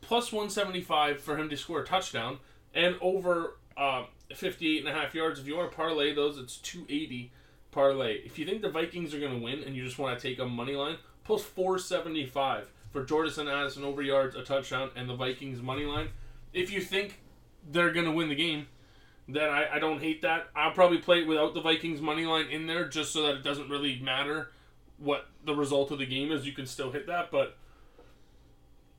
[0.00, 2.38] plus 175 for him to score a touchdown
[2.74, 5.38] and over uh, 58 and a half yards.
[5.38, 7.30] If you want to parlay those, it's 280
[7.78, 8.16] parlay.
[8.24, 10.40] If you think the Vikings are going to win and you just want to take
[10.40, 15.62] a money line, plus 475 for Jordison Addison over yards, a touchdown, and the Vikings
[15.62, 16.08] money line.
[16.52, 17.20] If you think
[17.70, 18.66] they're going to win the game,
[19.28, 20.48] then I, I don't hate that.
[20.56, 23.44] I'll probably play it without the Vikings money line in there just so that it
[23.44, 24.50] doesn't really matter
[24.96, 26.44] what the result of the game is.
[26.44, 27.56] You can still hit that, but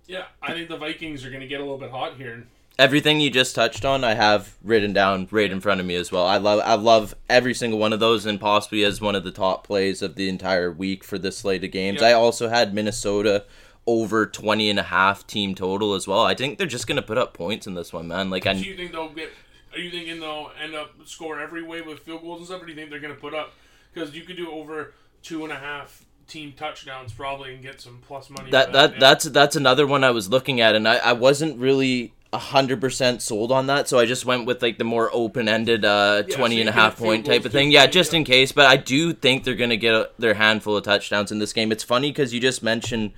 [0.07, 2.47] yeah, I think the Vikings are going to get a little bit hot here.
[2.79, 6.11] Everything you just touched on, I have written down right in front of me as
[6.11, 6.25] well.
[6.25, 9.31] I love I love every single one of those, and possibly as one of the
[9.31, 11.99] top plays of the entire week for this slate of games.
[12.01, 12.07] Yeah.
[12.07, 13.43] I also had Minnesota
[13.85, 16.21] over 20 and a half team total as well.
[16.21, 18.29] I think they're just gonna put up points in this one, man.
[18.29, 19.29] Like I Do you think they'll get?
[19.73, 22.61] Are you thinking they'll end up score every way with field goals and stuff?
[22.61, 23.53] Or do you think they're going to put up?
[23.93, 27.99] Because you could do over two and a half team touchdowns probably and get some
[28.07, 28.51] plus money.
[28.51, 28.99] that that yeah.
[28.99, 33.21] that's that's another one I was looking at, and I, I wasn't really hundred percent
[33.21, 36.35] sold on that, so I just went with like the more open ended uh, Yeah,
[36.35, 37.71] 20 so and a half point type of thing.
[37.71, 38.51] Yeah, just in case.
[38.51, 41.71] But I do think they're gonna get a, their handful of touchdowns in this game.
[41.71, 43.13] It's funny because you just mentioned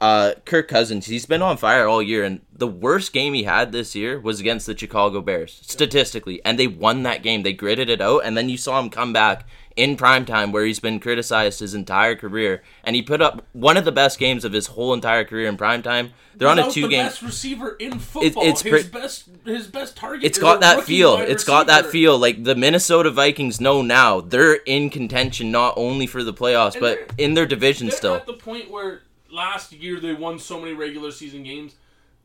[0.00, 1.06] uh, Kirk Cousins.
[1.06, 4.40] He's been on fire all year, and the worst game he had this year was
[4.40, 7.42] against the Chicago Bears statistically, and they won that game.
[7.42, 9.44] They gritted it out, and then you saw him come back
[9.76, 13.84] in primetime where he's been criticized his entire career and he put up one of
[13.84, 16.88] the best games of his whole entire career in primetime they're on a two the
[16.88, 18.42] game best receiver in football.
[18.42, 20.24] it's his pre- best his best target.
[20.24, 24.54] it's got that feel it's got that feel like the minnesota vikings know now they're
[24.64, 28.26] in contention not only for the playoffs And but in their division They're still at
[28.26, 29.02] the point where
[29.36, 31.74] last year they won so many regular season games.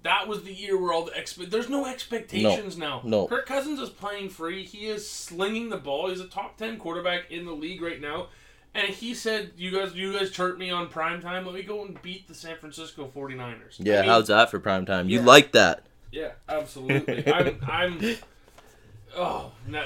[0.03, 3.01] That was the year where all the expe- there's no expectations now.
[3.03, 3.27] no.
[3.27, 4.63] Kirk Cousins is playing free.
[4.65, 6.09] He is slinging the ball.
[6.09, 8.29] He's a top ten quarterback in the league right now.
[8.73, 11.45] And he said, "You guys, you guys chirp me on prime time.
[11.45, 14.59] Let me go and beat the San Francisco 49ers." yeah I mean, how's that for
[14.59, 15.25] prime time you Yeah.
[15.25, 17.27] like that Yeah, absolutely.
[17.31, 17.59] I'm.
[17.67, 18.15] I'm.
[19.17, 19.83] Oh, no,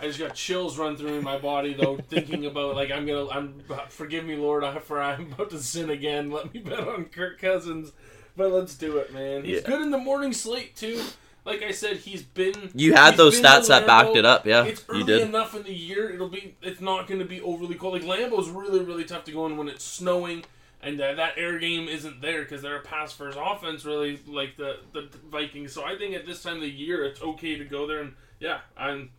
[0.00, 3.28] I just got chills run through my body though, thinking about like I'm gonna.
[3.28, 3.62] I'm.
[3.88, 6.30] Forgive me, Lord, for I'm about to sin again.
[6.30, 7.92] Let me bet on Kirk Cousins,
[8.36, 9.44] but let's do it, man.
[9.44, 9.66] He's Yeah.
[9.66, 11.02] good in the morning slate too.
[11.44, 12.70] Like I said, he's been.
[12.74, 15.62] you had those stats that backed it up yeah It's early you did enough in
[15.62, 16.10] the year.
[16.10, 16.54] It'll be.
[16.62, 17.94] It's not going to be overly cold.
[17.94, 20.44] Like Lambeau's really, really tough to go in when it's snowing,
[20.82, 24.56] and uh, that air game isn't there because they're a pass first offense, really, like
[24.58, 25.72] the the Vikings.
[25.72, 28.00] So I think at this time of the year, it's okay to go there.
[28.00, 29.10] And yeah, I'm.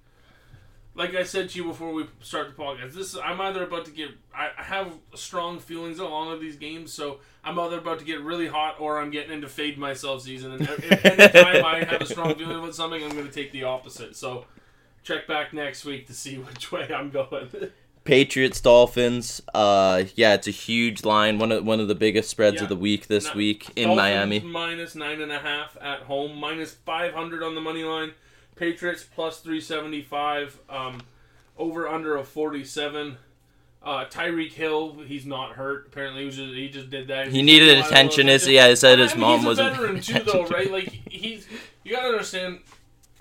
[0.99, 3.91] Like I said to you before we start the podcast, this I'm either about to
[3.91, 4.09] get.
[4.35, 8.21] I I have strong feelings along with these games, so I'm either about to get
[8.21, 10.51] really hot or I'm getting into fade myself season.
[10.51, 13.63] And if anytime I have a strong feeling about something, I'm going to take the
[13.63, 14.17] opposite.
[14.17, 14.43] So
[15.01, 17.49] check back next week to see which way I'm going.
[18.03, 19.41] Patriots Dolphins.
[19.53, 21.39] Uh, yeah, it's a huge line.
[21.39, 22.63] One of one of the biggest spreads Yeah.
[22.63, 24.39] of the week this No- week in Dolphins Miami.
[24.41, 28.11] minus nine and a half at home, minus five hundred on the money line.
[28.59, 30.59] Patriots plus three seventy five.
[30.69, 31.01] Um,
[31.57, 33.17] over under of forty seven.
[33.81, 35.87] Uh, Tyreek Hill, he's not hurt.
[35.87, 37.29] Apparently, he, was just, he just did that.
[37.29, 38.27] He needed attention.
[38.27, 39.67] His yeah, he said his I mean, mom he's wasn't.
[39.69, 40.69] a veteran too, though, right?
[40.69, 41.47] Like he's
[41.83, 42.59] you gotta understand.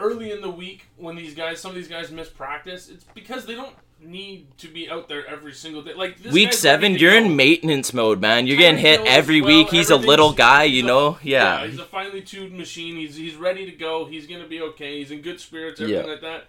[0.01, 3.46] Early in the week, when these guys, some of these guys miss practice, it's because
[3.46, 5.95] they don't need to be out there every single day.
[5.95, 8.47] Like this Week seven, you're in maintenance mode, man.
[8.47, 9.71] You're getting hit every well, week.
[9.71, 11.19] He's a little guy, you know.
[11.23, 11.67] Yeah.
[11.67, 12.97] he's a finely tuned machine.
[12.97, 14.07] He's he's ready to go.
[14.07, 14.99] He's gonna be okay.
[14.99, 15.81] He's in good spirits.
[15.81, 16.11] Everything Yeah.
[16.13, 16.45] like that.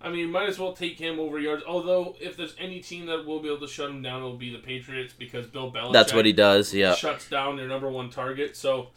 [0.00, 1.62] I mean, might as well take him over yards.
[1.66, 4.52] Although, if there's any team that will be able to shut him down, it'll be
[4.52, 5.92] the Patriots because Bill Belichick.
[5.94, 6.74] That's what he does.
[6.74, 6.94] Yeah.
[6.94, 8.54] shuts down their number one target.
[8.54, 8.88] So,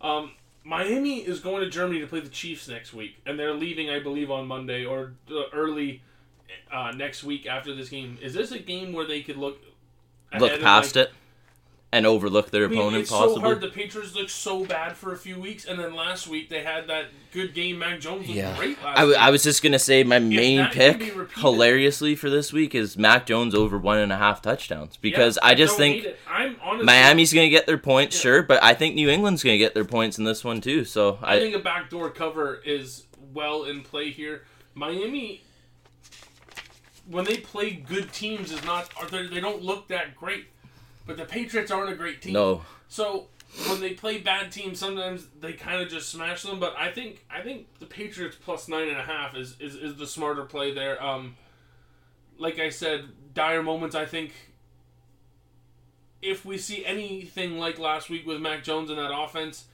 [0.00, 0.32] um,
[0.64, 4.00] Miami is going to Germany to play the Chiefs next week, and they're leaving, I
[4.00, 6.02] believe, on Monday or uh, early
[6.72, 8.18] uh, next week after this game.
[8.22, 9.58] Is this a game where they could look
[10.34, 11.12] look ahead and, past like, it
[11.92, 13.36] and overlook their I mean, opponent it's possibly.
[13.36, 13.60] so hard.
[13.60, 16.88] The Patriots looked so bad for a few weeks, and then last week they had
[16.88, 17.78] that good game.
[17.78, 19.22] Mac Jones was yeah, great last I, w- week.
[19.24, 21.00] I was just gonna say my main pick,
[21.36, 25.48] hilariously for this week, is Mac Jones over one and a half touchdowns because Yeah,
[25.48, 26.16] I just don't think.
[26.28, 28.22] I'm honestly, Miami's gonna get their points, Yeah.
[28.22, 30.84] sure, but I think New England's gonna get their points in this one too.
[30.84, 34.42] So I I, think a backdoor cover is well in play here.
[34.74, 35.42] Miami,
[37.08, 40.46] when they play good teams, is not they don't look that great.
[41.06, 42.32] But the Patriots aren't a great team.
[42.32, 43.28] no, So
[43.68, 46.58] when they play bad teams, sometimes they kind of just smash them.
[46.58, 49.96] But I think I think the Patriots plus nine and a half is is, is
[49.96, 51.02] the smarter play there.
[51.02, 51.36] Um,
[52.38, 53.94] like I said, dire moments.
[53.94, 54.32] I think
[56.20, 59.66] if we see anything like last week with Mac Jones and that offense,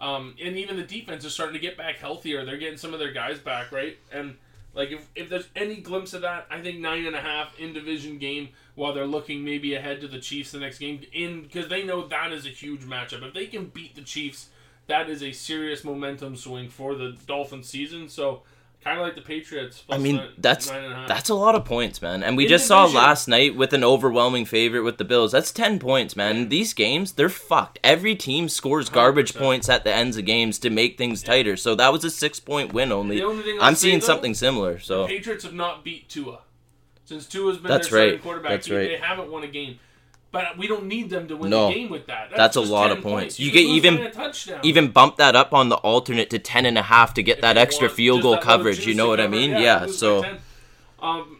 [0.00, 2.44] um, and even the defense is starting to get back healthier.
[2.44, 3.96] They're getting some of their guys back, right?
[4.12, 4.36] And
[4.74, 7.72] like if, if there's any glimpse of that, I think nine and a half in
[7.72, 11.68] division game while they're looking maybe ahead to the Chiefs the next game in because
[11.68, 13.22] they know that is a huge matchup.
[13.22, 14.48] If they can beat the Chiefs,
[14.86, 18.08] that is a serious momentum swing for the Dolphins season.
[18.08, 18.42] So
[18.84, 19.82] kind of like the Patriots.
[19.88, 21.08] I mean nine- that's nine and a half.
[21.08, 22.22] that's a lot of points, man.
[22.22, 25.32] And we In just saw last night with an overwhelming favorite with the Bills.
[25.32, 26.48] That's ten points, man.
[26.50, 27.78] These games, they're fucked.
[27.82, 29.38] Every team scores garbage 100%.
[29.38, 31.56] points at the ends of games to make things tighter.
[31.56, 33.16] So that was a six point win only.
[33.16, 34.78] The only I'm seeing though, something similar.
[34.78, 36.40] So The Patriots have not beat Tua
[37.04, 38.50] since Tua's been That's their starting quarterback.
[38.50, 38.88] That's right.
[38.88, 39.78] They haven't won a game,
[40.34, 41.68] but we don't need them to win No.
[41.68, 42.30] the game with that.
[42.36, 43.40] That's a lot of points.
[43.40, 44.60] You could get even- by a touchdown.
[44.62, 47.42] even bump that up on the alternate to ten and a half to get If
[47.42, 48.86] that extra field goal coverage.
[48.86, 49.52] You know to what I mean?
[49.52, 49.86] Yeah, Yeah.
[49.86, 50.24] So
[51.00, 51.38] um,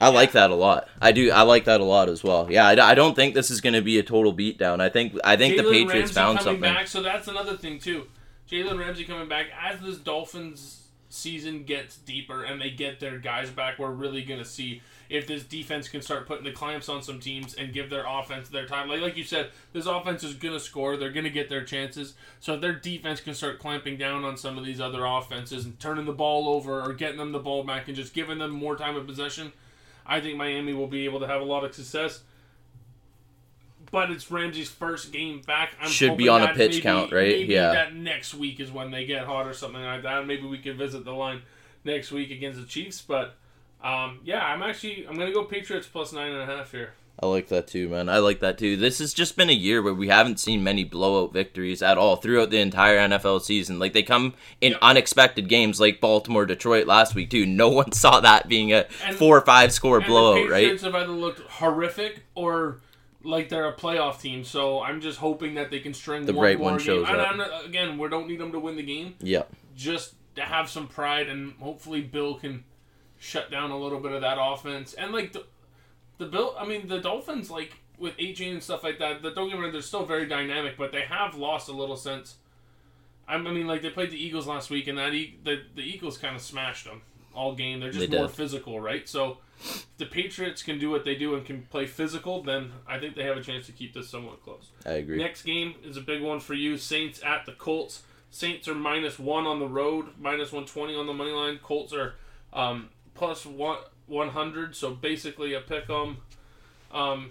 [0.00, 0.88] I like that a lot.
[1.00, 1.30] I do.
[1.30, 2.46] I like that a lot as well.
[2.50, 2.66] Yeah.
[2.66, 4.80] I, I don't think this is going to be a total beatdown.
[4.80, 5.18] I think.
[5.24, 6.60] I think the Patriots Ramsey found something.
[6.60, 8.06] back, so that's another thing too.
[8.50, 13.48] Jalen Ramsey coming back as this Dolphins season gets deeper and they get their guys
[13.50, 13.78] back.
[13.78, 17.54] We're really gonna see if this defense can start putting the clamps on some teams
[17.54, 18.88] and give their offense their time.
[18.88, 20.96] Like like you said, this offense is gonna score.
[20.96, 22.14] They're gonna get their chances.
[22.40, 25.78] So if their defense can start clamping down on some of these other offenses and
[25.78, 28.76] turning the ball over or getting them the ball back and just giving them more
[28.76, 29.52] time of possession,
[30.04, 32.22] I think Miami will be able to have a lot of success.
[33.92, 35.72] But it's Ramsey's first game back.
[35.80, 37.46] I'm Should be on a pitch maybe- count, right?
[37.46, 37.72] Yeah.
[37.72, 40.26] that next week is when they get hot or something like that.
[40.26, 41.42] Maybe we can visit the line
[41.84, 43.00] next week against the Chiefs.
[43.00, 43.36] But
[43.82, 46.94] um, yeah, I'm actually I'm gonna go Patriots plus nine and a half here.
[47.18, 48.10] I like that too, man.
[48.10, 48.76] I like that too.
[48.76, 52.16] This has just been a year where we haven't seen many blowout victories at all
[52.16, 53.78] throughout the entire NFL season.
[53.78, 54.80] Like they come in Yep.
[54.82, 57.46] unexpected games, like Baltimore, Detroit last week too.
[57.46, 60.60] No one saw that being a And- four or five score blowout, the right?
[60.64, 62.80] Patriots have either looked horrific or
[63.22, 64.44] like they're a playoff team.
[64.44, 66.86] So I'm just hoping that they can string The one right more one game.
[66.86, 67.34] shows And up.
[67.36, 69.14] Not- again, we don't need them to win the game.
[69.20, 72.64] Yeah, just to have some pride and hopefully Bill can
[73.18, 74.94] shut down a little bit of that offense.
[74.94, 75.44] And like the
[76.18, 79.22] the Bill, I mean the Dolphins like with AJ and stuff like that.
[79.22, 81.96] The, don't get me wrong, they're still very dynamic, but they have lost a little
[81.96, 82.36] since.
[83.28, 86.18] I mean, like they played the Eagles last week, and that e- the the Eagles
[86.18, 87.02] kind of smashed them
[87.34, 87.80] all game.
[87.80, 88.36] They're just They more did.
[88.36, 89.08] physical, right?
[89.08, 89.38] So.
[89.60, 93.14] if The Patriots can do what they do and can play physical, then I think
[93.16, 94.68] they have a chance to keep this somewhat close.
[94.84, 95.16] I agree.
[95.18, 96.76] Next game is a big one for you.
[96.76, 98.02] Saints at the Colts.
[98.30, 101.58] Saints are minus one on the road, minus one twenty on the money line.
[101.62, 102.14] Colts are
[102.52, 106.18] um, plus one one hundred, so basically a pick 'em.
[106.92, 107.30] Um,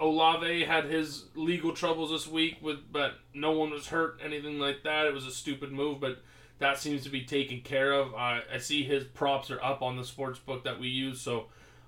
[0.00, 4.82] Olave had his legal troubles this week with, but no one was hurt, anything like
[4.82, 5.06] that.
[5.06, 6.18] It was a stupid move, but
[6.58, 8.14] that seems to be taken care of.
[8.14, 11.46] I, I see his props are up on the sports book that we use, so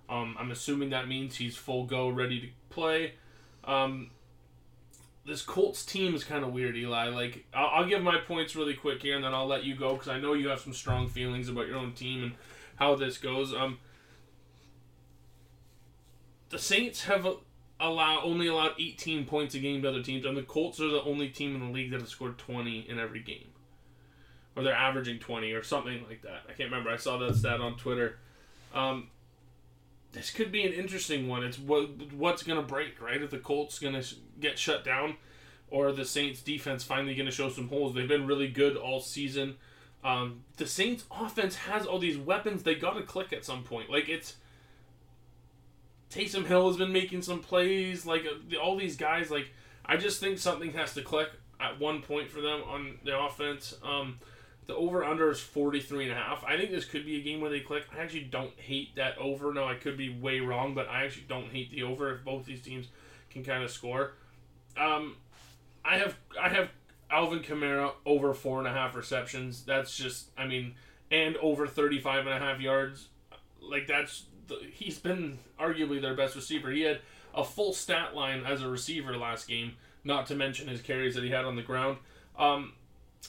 [0.08, 3.14] um, I'm assuming that means he's full go, ready to play.
[3.64, 4.10] Um,
[5.26, 7.08] this Colts team is kind of weird, Eli.
[7.08, 9.94] Like, I'll, I'll give my points really quick here, and then I'll let you go
[9.94, 12.32] because I know you have some strong feelings about your own team and
[12.82, 13.54] how this goes.
[13.54, 13.78] Um,
[16.50, 17.26] the Saints have
[17.78, 21.02] allow only allowed 18 points a game to other teams, and the Colts are the
[21.02, 23.50] only team in the league that has scored 20 in every game,
[24.56, 26.42] or they're averaging 20 or something like that.
[26.48, 26.90] I can't remember.
[26.90, 28.18] I saw that stat on Twitter.
[28.74, 29.08] Um,
[30.10, 31.44] this could be an interesting one.
[31.44, 33.22] It's what what's gonna break, right?
[33.22, 35.16] If the Colts gonna sh- get shut down,
[35.70, 37.94] or the Saints defense finally gonna show some holes.
[37.94, 39.56] They've been really good all season.
[40.04, 42.62] Um, the Saints offense has all these weapons.
[42.62, 43.90] They gotta click at some point.
[43.90, 44.36] Like it's
[46.10, 48.04] Taysom Hill has been making some plays.
[48.04, 49.30] Like uh, all these guys.
[49.30, 49.50] Like
[49.84, 51.28] I just think something has to click
[51.60, 53.74] at one point for them on the offense.
[53.84, 54.18] Um,
[54.66, 56.44] the over under is 43 and a half.
[56.44, 57.84] I think this could be a game where they click.
[57.96, 59.52] I actually don't hate that over.
[59.52, 62.44] No, I could be way wrong, but I actually don't hate the over if both
[62.44, 62.86] these teams
[63.30, 64.14] can kind of score.
[64.76, 65.16] Um,
[65.84, 66.68] I have I have
[67.12, 69.64] Alvin Kamara over four and a half receptions.
[69.64, 70.74] That's just I mean,
[71.10, 73.08] and over 35 and a half yards.
[73.60, 76.70] Like that's the, he's been arguably their best receiver.
[76.70, 77.00] He had
[77.34, 81.24] a full stat line as a receiver last game, not to mention his carries that
[81.24, 81.98] he had on the ground.
[82.38, 82.72] Um,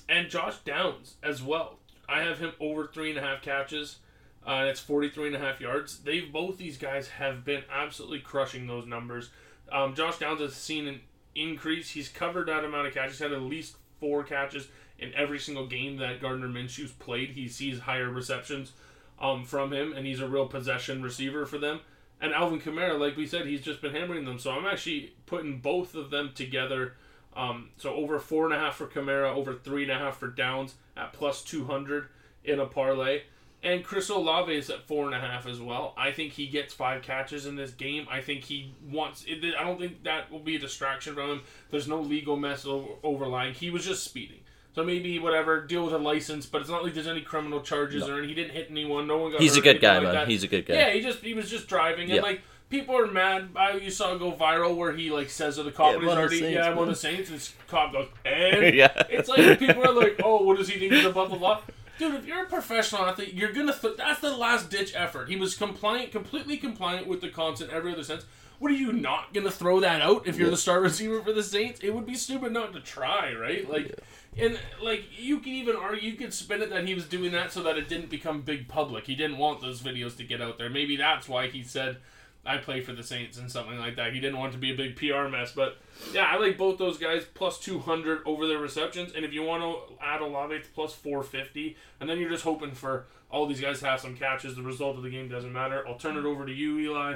[0.09, 1.79] and Josh Downs as well.
[2.07, 3.99] I have him over three and a half catches.
[4.45, 5.99] Uh, it's 43 and a half yards.
[5.99, 9.29] They've both these guys have been absolutely crushing those numbers.
[9.71, 11.01] Um, Josh Downs has seen an
[11.35, 11.91] increase.
[11.91, 13.19] He's covered that amount of catches.
[13.19, 14.67] Had at least four catches
[14.99, 17.31] in every single game that Gardner Minshew's played.
[17.31, 18.73] He sees higher receptions
[19.19, 21.79] um, from him, and he's a real possession receiver for them.
[22.21, 24.39] And Alvin Kamara, like we said, he's just been hammering them.
[24.39, 26.93] So I'm actually putting both of them together.
[27.35, 30.27] Um, so over four and a half for Kamara, over three and a half for
[30.27, 32.07] Downs at plus 200
[32.45, 33.23] in a parlay.
[33.63, 35.93] And Chris Olave is at four and a half as well.
[35.97, 38.07] I think he gets five catches in this game.
[38.11, 39.25] I think he wants.
[39.29, 41.41] I don't think that will be a distraction from him.
[41.71, 43.53] There's no legal mess over, overlying.
[43.53, 44.39] He was just speeding.
[44.75, 48.07] So maybe whatever, deal with a license, but it's not like there's any criminal charges
[48.07, 48.15] no.
[48.15, 49.07] or he didn't hit anyone.
[49.07, 49.39] No one got.
[49.39, 50.13] He's a good guy, like man.
[50.13, 50.27] That.
[50.27, 50.73] He's a good guy.
[50.73, 53.49] Yeah, he just he was just driving and like people are mad.
[53.55, 56.09] I you saw it go viral where he like says to the cop, yeah, he's
[56.09, 57.29] already, Saints, yeah, of the Saints.
[57.29, 59.03] And this cop goes, and yeah.
[59.09, 61.61] it's like people are like, oh, what does he think above the law?
[61.99, 63.73] Dude, if you're a professional athlete, you're gonna.
[63.73, 65.29] Th- that's the last ditch effort.
[65.29, 68.25] He was compliant, completely compliant with the cons in every other sense.
[68.59, 71.43] What are you not gonna throw that out if you're the star receiver for the
[71.43, 71.81] Saints?
[71.81, 73.69] It would be stupid not to try, right?
[73.69, 73.99] Like,
[74.37, 77.51] and like you can even argue, you could spin it that he was doing that
[77.51, 79.05] so that it didn't become big public.
[79.05, 80.69] He didn't want those videos to get out there.
[80.69, 81.97] Maybe that's why he said,
[82.45, 84.13] "I play for the Saints" and something like that.
[84.13, 85.77] He didn't want it to be a big PR mess, but
[86.13, 89.13] yeah, I like both those guys plus 200 over their receptions.
[89.15, 91.77] And if you want to add Olave, it's plus 450.
[91.99, 94.55] And then you're just hoping for all these guys to have some catches.
[94.55, 95.87] The result of the game doesn't matter.
[95.87, 97.15] I'll turn it over to you, Eli.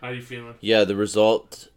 [0.00, 0.54] How are you feeling?
[0.60, 1.68] Yeah, the result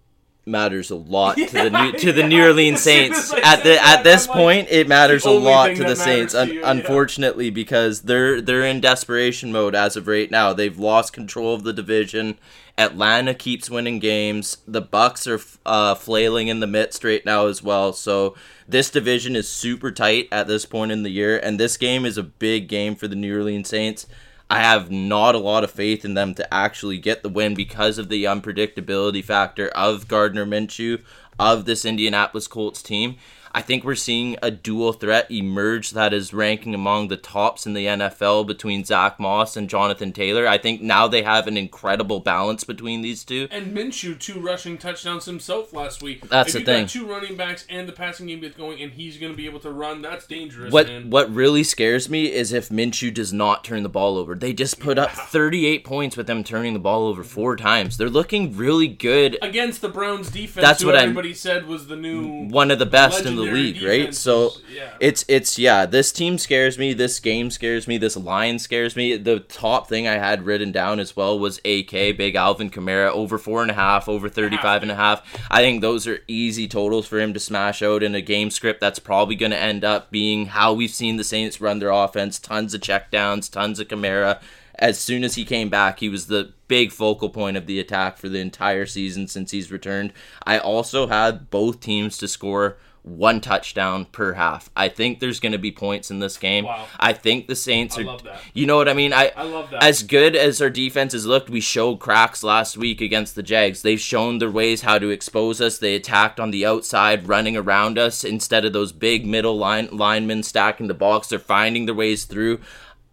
[0.48, 2.28] matters a lot to the new, to the yeah.
[2.28, 3.34] New Orleans Saints.
[3.34, 6.34] At the at this I'm like, point, it matters a lot to the Saints.
[6.34, 6.72] to Un- yeah.
[6.72, 10.54] unfortunately, because they're they're in desperation mode as of right now.
[10.54, 12.38] They've lost control of the division.
[12.80, 14.58] Atlanta keeps winning games.
[14.68, 17.92] The Bucs are uh, flailing in the midst right now as well.
[17.92, 18.36] So
[18.68, 22.20] this division is super tight at this point in the year, and this game is
[22.20, 24.06] a big game for the New Orleans Saints.
[24.50, 27.98] I have not a lot of faith in them to actually get the win because
[27.98, 31.02] of the unpredictability factor of Gardner Minshew
[31.38, 33.18] of this Indianapolis Colts team.
[33.54, 37.74] I think we're seeing a dual threat emerge that is ranking among the tops in
[37.74, 40.48] the NFL between Zack Moss and Jonathan Taylor.
[40.48, 43.48] I think now they have an incredible balance between these two.
[43.52, 46.28] And Minshew, two rushing touchdowns himself last week.
[46.30, 46.84] That's if the thing.
[46.84, 49.46] Got two running backs and the passing game gets going, and he's going to be
[49.46, 50.02] able to run.
[50.02, 51.10] That's dangerous, What man.
[51.10, 54.36] what really scares me is if Minshew does not turn the ball over.
[54.36, 57.98] They just put up 38 points with them turning the ball over four times.
[57.98, 61.88] They're looking really good Against the Browns defense, That's who what I'm- everybody said was
[61.88, 64.14] the new one of the best in the league, right?
[64.14, 64.92] So yeah.
[65.00, 69.16] it's it's yeah, this team scares me, this game scares me, this line scares me.
[69.18, 73.38] The top thing I had written down as well was AK, Big Alvin Kamara, over
[73.38, 75.24] four and a half, over 35 and a half.
[75.50, 78.82] I think those are easy totals for him to smash out in a game script
[78.82, 82.40] that's probably going to end up being how we've seen the Saints run their offense.
[82.40, 84.42] Tons of checkdowns, tons of Kamara.
[84.80, 88.18] As soon as he came back, he was the big focal point of the attack
[88.18, 90.14] for the entire season since he's returned.
[90.44, 94.70] I also had both teams to score one touchdown per half.
[94.76, 96.66] I think there's going to be points in this game.
[96.66, 96.88] Wow.
[97.00, 98.18] I think the Saints are.
[98.54, 99.14] You know what I mean?
[99.14, 99.84] I I love that.
[99.84, 103.82] As good as our defense has looked, we showed cracks last week against the Jags.
[103.82, 105.78] They've shown their ways how to expose us.
[105.78, 110.44] They attacked on the outside, running around us instead of those big middle line linemen
[110.44, 111.28] stacking the box.
[111.28, 112.60] They're finding their ways through.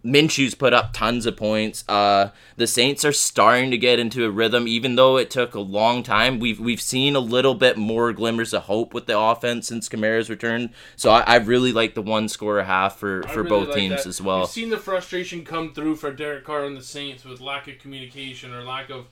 [0.05, 1.83] Minshew's put up tons of points.
[1.89, 5.61] Uh, the Saints are starting to get into a rhythm, even though it took a
[5.61, 6.39] long time.
[6.39, 10.29] We've we've seen a little bit more glimmers of hope with the offense since Kamara's
[10.29, 10.71] returned.
[10.97, 13.79] So I, I really like the one score a half for, for really both like
[13.79, 14.07] teams that.
[14.07, 14.41] as well.
[14.41, 17.79] You've seen the frustration come through for Derek Carr and the Saints with lack of
[17.79, 19.07] communication or lack of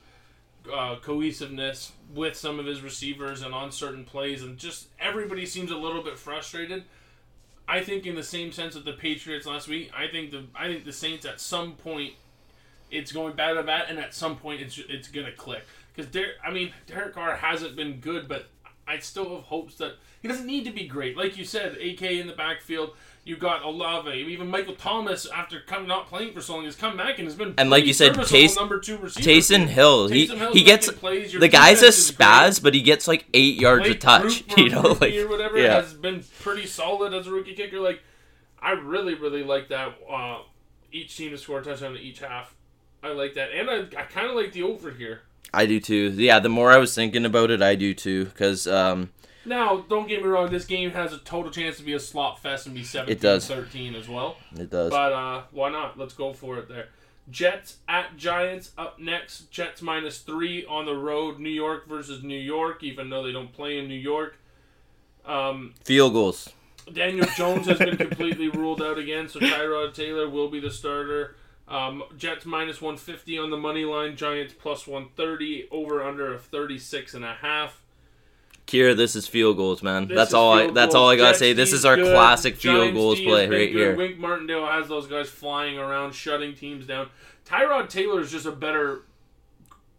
[0.71, 5.71] uh, cohesiveness with some of his receivers and on certain plays, and just everybody seems
[5.71, 6.83] a little bit frustrated.
[7.67, 10.67] I think in the same sense of the Patriots last week, I think the I
[10.67, 12.13] think the Saints at some point
[12.91, 15.63] it's going bad to bad, and at some point it's it's gonna click.
[15.95, 18.47] Because Der- I mean Derek Carr hasn't been good, but
[18.87, 21.17] I still have hopes that he doesn't need to be great.
[21.17, 22.95] Like you said, AK in the backfield.
[23.25, 26.97] You got Olave, even Michael Thomas after coming not playing for so long has come
[26.97, 29.29] back and has been And like you said, serviceable Tays- number two receiver.
[29.29, 31.31] Taysom Hill, he Taysom he gets plays.
[31.31, 34.43] Your the guy's a spaz, but he gets like eight yards a touch.
[34.57, 35.75] You know, like or whatever yeah.
[35.75, 37.79] has been pretty solid as a rookie kicker.
[37.79, 38.01] Like,
[38.61, 39.95] I really, really like that.
[40.09, 40.39] Uh,
[40.91, 42.55] each team to score a touchdown in each half.
[43.01, 45.21] I like that, and I, I kind of like the over here.
[45.53, 46.09] I do too.
[46.15, 48.25] Yeah, the more I was thinking about it, I do too.
[48.25, 49.11] Because um,
[49.45, 50.51] Now, don't get me wrong.
[50.51, 53.47] This game has a total chance to be a slop fest and be 17 does.
[53.47, 54.37] 13 as well.
[54.55, 54.89] it does.
[54.89, 55.97] But uh, why not?
[55.97, 56.87] Let's go for it there.
[57.29, 59.49] Jets at Giants up next.
[59.51, 61.39] Jets minus three on the road.
[61.39, 64.37] New York versus New York, even though they don't play in New York.
[65.25, 66.49] Um, Field goals.
[66.91, 71.37] Daniel Jones has been completely ruled out again, so Tyrod Taylor will be the starter.
[71.67, 74.15] Um, Jets minus 150 on the money line.
[74.15, 75.67] Giants plus 130.
[75.71, 77.81] Over under of 36 and a half.
[78.67, 80.07] Kira, this is field goals, man.
[80.07, 80.53] This that's all.
[80.53, 80.71] I.
[80.71, 80.95] That's goals.
[80.95, 81.53] all I gotta Jets say.
[81.53, 82.13] This is our good.
[82.13, 83.77] classic field Giants goals D play right good.
[83.77, 83.95] here.
[83.95, 87.09] Wink Martindale has those guys flying around, shutting teams down.
[87.45, 89.01] Tyrod Taylor is just a better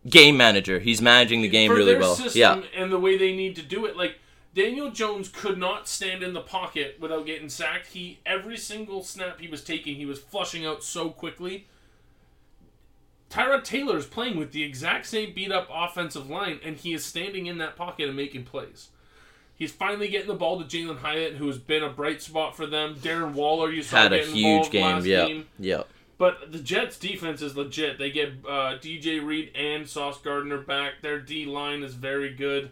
[0.08, 0.78] Game manager.
[0.80, 2.18] He's managing the game for really well.
[2.34, 2.60] Yeah.
[2.76, 3.96] and the way they need to do it.
[3.96, 4.18] Like
[4.54, 7.88] Daniel Jones could not stand in the pocket without getting sacked.
[7.88, 11.66] He every single snap he was taking, he was flushing out so quickly.
[13.30, 17.04] Tyrod Taylor is playing with the exact same beat up offensive line, and he is
[17.04, 18.90] standing in that pocket and making plays.
[19.56, 22.66] He's finally getting the ball to Jalin Hyatt, who has been a bright spot for
[22.66, 22.96] them.
[22.96, 25.04] Darren Waller, you saw Had a huge game.
[25.04, 25.26] Yeah.
[25.26, 25.46] game.
[25.58, 25.82] Yeah.
[26.16, 27.98] But the Jets' defense is legit.
[27.98, 31.02] They get uh, DJ Reed and Sauce Gardner back.
[31.02, 32.70] Their D line is very good.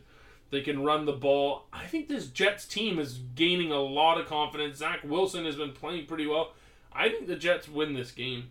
[0.53, 1.64] They can run the ball.
[1.72, 4.76] I think this Jets team is gaining a lot of confidence.
[4.76, 6.53] Zach Wilson has been playing pretty well.
[6.92, 8.50] I think the Jets win this game.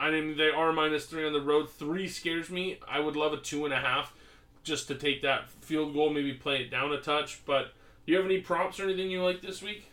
[0.00, 1.70] I mean, they are minus three on the road.
[1.70, 2.80] Three scares me.
[2.88, 4.12] I would love a two and a half
[4.64, 7.42] just to take that field goal, maybe play it down a touch.
[7.46, 9.92] But do you have any props or anything you like this week?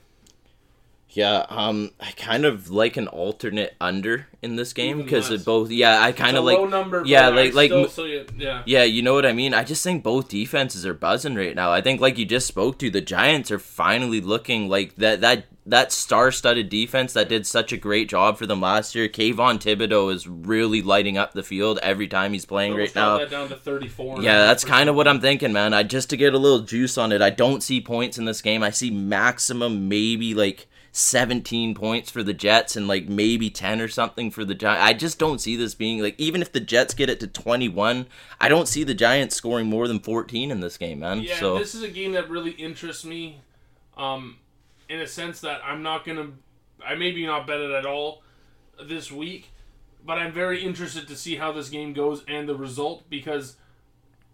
[1.13, 5.69] Yeah, um, I kind of like an alternate under in this game because it both.
[5.69, 6.69] Yeah, I kind of like.
[6.69, 7.03] number.
[7.05, 8.25] yeah, like- like still m- see.
[8.37, 8.63] Yeah.
[8.65, 9.53] Yeah, you know what I mean.
[9.53, 11.71] I just think both defenses are buzzing right now.
[11.71, 15.21] I think, like you just spoke to, the Giants are finally looking like that.
[15.21, 19.07] That that star-studded defense that did such a great job for them last year.
[19.07, 23.17] Kayvon Thibodeaux is really lighting up the field every time he's playing Almost right now.
[23.19, 24.23] that down to 34.
[24.23, 25.73] Yeah, that's kind of what I'm thinking, man.
[25.75, 27.21] I just to get a little juice on it.
[27.21, 28.63] I don't see points in this game.
[28.63, 33.87] I see maximum maybe like 17 points for the Jets and like maybe 10 or
[33.87, 34.83] something for the Giants.
[34.83, 38.07] I just don't see this being like even if the Jets get it to 21,
[38.39, 41.21] I don't see the Giants scoring more than 14 in this game, man.
[41.21, 43.39] Yeah, so this is a game that really interests me,
[43.95, 44.37] um,
[44.89, 46.31] in a sense that I'm not gonna,
[46.85, 48.23] I maybe not bet it at all
[48.83, 49.51] this week,
[50.05, 53.55] but I'm very interested to see how this game goes and the result because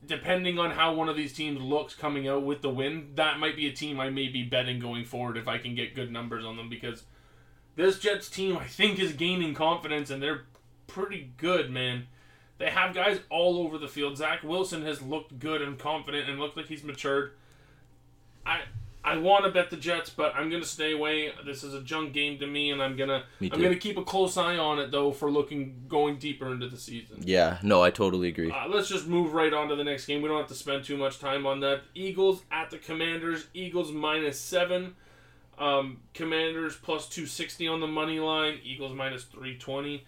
[0.07, 3.55] depending on how one of these teams looks coming out with the win, that might
[3.55, 6.45] be a team I may be betting going forward if I can get good numbers
[6.45, 7.03] on them because
[7.75, 10.45] this Jets team I think is gaining confidence and they're
[10.87, 12.07] pretty good, man.
[12.57, 14.17] They have guys all over the field.
[14.17, 17.33] Zach Wilson has looked good and confident and looked like he's matured.
[18.45, 18.61] I
[19.07, 21.31] I want to bet the Jets, but I'm gonna stay away.
[21.45, 24.03] This is a junk game to me, and I'm gonna Me I'm gonna keep a
[24.03, 27.21] close eye on it though for looking going deeper into the season.
[27.23, 28.51] yeah, no, I totally agree.
[28.51, 30.21] Uh, let's just move right on to the next game.
[30.21, 31.83] We don't have to spend too much time on that.
[31.95, 33.47] Eagles at the Commanders.
[33.53, 34.95] Eagles minus seven.
[35.57, 38.59] Um, Commanders plus two sixty on the money line.
[38.63, 40.05] Eagles minus three twenty.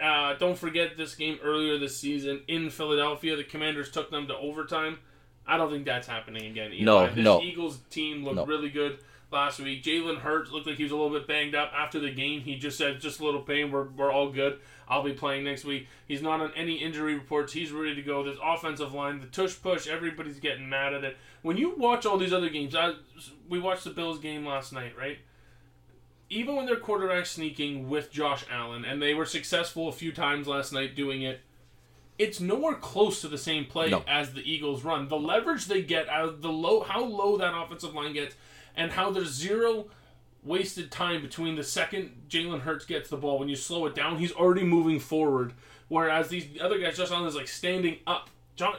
[0.00, 3.36] Uh, don't forget this game earlier this season in Philadelphia.
[3.36, 4.98] The Commanders took them to overtime.
[5.46, 6.72] I don't think that's happening again.
[6.72, 6.84] Either.
[6.84, 7.40] No, this no.
[7.42, 8.46] Eagles team looked No.
[8.46, 8.98] really good
[9.30, 9.82] last week.
[9.82, 12.40] Jalen Hurts looked like he was a little bit banged up after the game.
[12.40, 13.70] He just said, "Just a little pain.
[13.70, 14.58] We're, we're all good.
[14.88, 17.52] I'll be playing next week." He's not on any injury reports.
[17.52, 18.22] He's ready to go.
[18.22, 21.16] This offensive line, the tush push, everybody's getting mad at it.
[21.42, 22.92] When you watch all these other games, I,
[23.48, 25.18] we watched the Bills game last night, right?
[26.30, 30.46] Even when their quarterback sneaking with Josh Allen, and they were successful a few times
[30.48, 31.40] last night doing it,
[32.18, 34.04] it's nowhere close to the same play No.
[34.06, 35.08] as the Eagles run.
[35.08, 38.36] The leverage they get out of the low, how low that offensive line gets,
[38.76, 39.86] and how there's zero
[40.44, 43.38] wasted time between the second Jalen Hurts gets the ball.
[43.38, 45.54] When you slow it down, he's already moving forward.
[45.88, 48.30] Whereas these other guys, Josh Allen is like standing up.
[48.56, 48.76] John,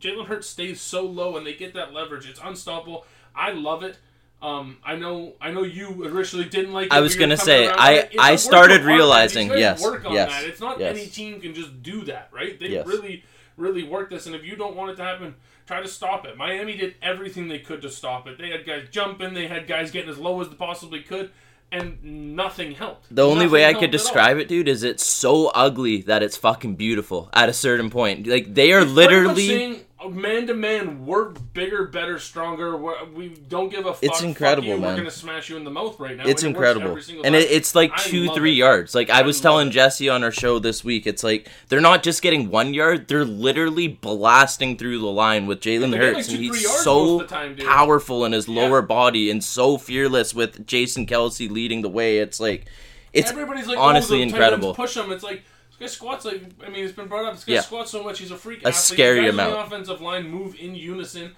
[0.00, 2.28] Jalen Hurts stays so low, and they get that leverage.
[2.28, 3.04] It's unstoppable.
[3.34, 3.98] I love it.
[4.40, 6.92] Um, I know, I know you originally didn't like.
[6.92, 8.04] I was gonna say, I- on it.
[8.12, 8.96] It's a I started of art, man.
[8.96, 10.44] realizing, yes, work on yes, that.
[10.44, 10.96] It's not yes.
[10.96, 12.58] any team can just do that, right?
[12.58, 12.86] They Yes.
[12.86, 13.24] really,
[13.56, 15.34] really work this, and if you don't want it to happen,
[15.66, 16.36] try to stop it.
[16.36, 18.38] Miami did everything they could to stop it.
[18.38, 21.30] They had guys jumping, they had guys getting as low as they possibly could,
[21.72, 21.98] and
[22.36, 23.14] nothing helped.
[23.14, 26.36] The only Nothing way I could describe it, dude, is it's so ugly that it's
[26.36, 28.26] fucking beautiful at a certain point.
[28.26, 32.76] Like they are It's literally man to man, we're bigger, better, stronger.
[32.76, 34.02] We're, we don't give a fuck.
[34.02, 34.96] It's fuck incredible, We're man.
[34.96, 36.24] gonna smash you in the mouth right now.
[36.26, 38.56] it's and incredible single and it, it's like two three it.
[38.56, 39.72] yards like i I was telling it.
[39.72, 43.24] jesse on our show this week it's like they're not just getting one yard they're
[43.24, 47.34] literally blasting through the line with jalen hurts like and he's so most of the
[47.34, 52.18] time, powerful in his lower body and so fearless with jason kelce leading the way
[52.18, 52.66] it's like
[53.12, 54.74] it's like, oh, honestly oh, incredible.
[54.74, 55.10] Push him.
[55.10, 55.42] It's like
[55.78, 57.34] this guy squats like I mean, it's been brought up.
[57.34, 57.60] This guy Yeah.
[57.60, 58.18] squats so much.
[58.18, 58.58] He's a freak.
[58.64, 58.74] A athlete.
[58.74, 59.52] scary guys amount.
[59.52, 61.34] the offensive line move in unison.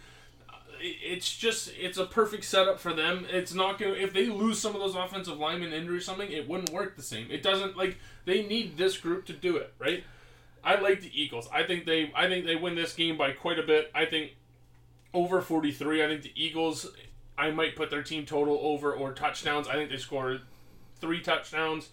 [0.82, 3.26] it's just it's a perfect setup for them.
[3.30, 6.30] It's not going to if they lose some of those offensive linemen injury or something,
[6.32, 7.26] it wouldn't work the same.
[7.30, 10.04] It doesn't like they need this group to do it, right?
[10.64, 11.48] I like the Eagles.
[11.52, 13.90] I think they I think they win this game by quite a bit.
[13.94, 14.36] I think
[15.12, 16.02] over 43.
[16.02, 16.86] I think the Eagles
[17.36, 19.68] I might put their team total over or touchdowns.
[19.68, 20.40] I think they scored
[21.00, 21.88] three touchdowns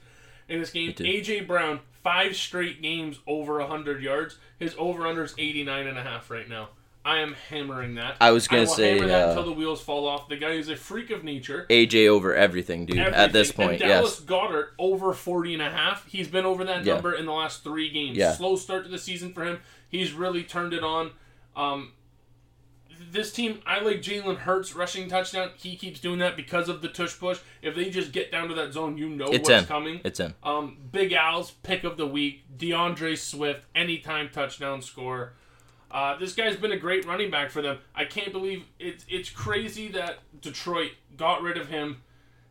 [0.49, 0.93] in this game.
[0.93, 4.37] AJ Brown, five straight games over 100 yards.
[4.59, 6.69] His over under is 89 and a half right now.
[7.05, 8.17] I am hammering that.
[8.19, 10.27] I was gonna I say, hammer that uh, until the wheels fall off.
[10.27, 11.65] The guy is a freak of nature.
[11.69, 12.97] AJ over everything, dude.
[12.97, 13.65] At this Everything.
[13.69, 14.25] point, and Dallas yes.
[14.25, 16.05] Goddard over 40 and a half.
[16.07, 16.95] He's been over that Yeah.
[16.95, 18.17] number in the last three games.
[18.17, 18.33] Yeah.
[18.33, 19.61] Slow start to the season for him.
[19.87, 21.11] He's really turned it on.
[21.55, 21.93] Um,
[23.11, 25.51] this team, I like Jalen Hurts rushing touchdown.
[25.55, 27.39] He keeps doing that because of the tush push.
[27.61, 29.65] If they just get down to that zone, you know It's what's in.
[29.65, 30.01] coming.
[30.03, 30.33] It's in.
[30.43, 35.33] Um, Big Al's pick of the week, DeAndre Swift, anytime touchdown score.
[35.89, 37.77] Uh, this guy's been a great running back for them.
[37.95, 42.03] I can't believe it's it's crazy that Detroit got rid of him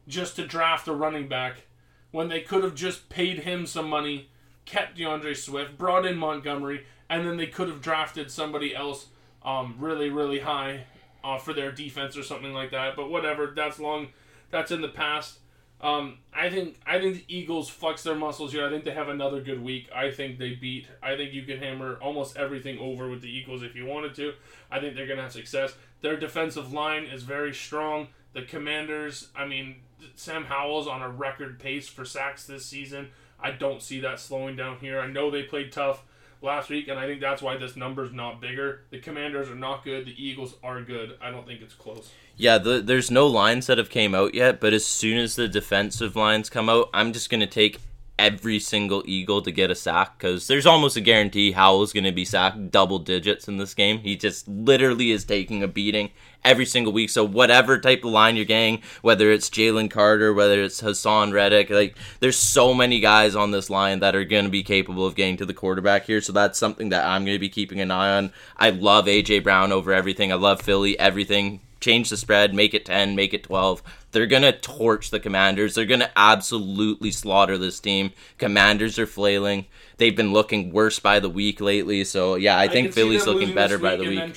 [0.08, 1.64] just to draft a running back
[2.12, 4.30] when they could have just paid him some money,
[4.64, 9.08] kept DeAndre Swift, brought in Montgomery, and then they could have drafted somebody else
[9.46, 10.84] um, really really high
[11.24, 12.94] uh, for their defense or something like that.
[12.94, 14.08] But whatever, that's long,
[14.50, 15.38] that's in the past.
[15.80, 18.66] Um, I think I think the Eagles flex their muscles here.
[18.66, 19.88] I think they have another good week.
[19.94, 20.86] I think they beat.
[21.02, 24.32] I think you can hammer almost everything over with the Eagles if you wanted to.
[24.70, 25.74] I think they're gonna have success.
[26.00, 28.08] Their defensive line is very strong.
[28.32, 29.28] The Commanders.
[29.36, 29.76] I mean,
[30.14, 33.10] Sam Howell's on a record pace for sacks this season.
[33.38, 34.98] I don't see that slowing down here.
[34.98, 36.04] I know they played tough
[36.42, 38.82] last week, and I think that's why this number's not bigger.
[38.90, 40.06] The Commanders are not good.
[40.06, 41.16] The Eagles are good.
[41.20, 42.10] I don't think it's close.
[42.36, 45.48] Yeah, the, there's no lines that have came out yet, but as soon as the
[45.48, 47.78] defensive lines come out, I'm just gonna take
[48.18, 52.24] every single Eagle to get a sack because there's almost a guarantee Howell's gonna be
[52.24, 53.98] sacked double digits in this game.
[53.98, 56.10] He just literally is taking a beating
[56.46, 57.10] every single week.
[57.10, 61.70] So whatever type of line you're getting, whether it's Jalen Carter, whether it's Haason Reddick,
[61.70, 65.36] like there's so many guys on this line that are gonna be capable of getting
[65.38, 66.20] to the quarterback here.
[66.20, 68.32] So that's something that I'm gonna be keeping an eye on.
[68.56, 70.32] I love AJ Brown over everything.
[70.32, 73.82] I love Philly, everything change the spread, make it 10, make it 12.
[74.10, 75.74] They're going to torch the Commanders.
[75.74, 78.12] They're going to absolutely slaughter this team.
[78.38, 79.66] Commanders are flailing.
[79.98, 82.02] They've been looking worse by the week lately.
[82.04, 84.34] So, yeah, I think Philly's looking better by the week.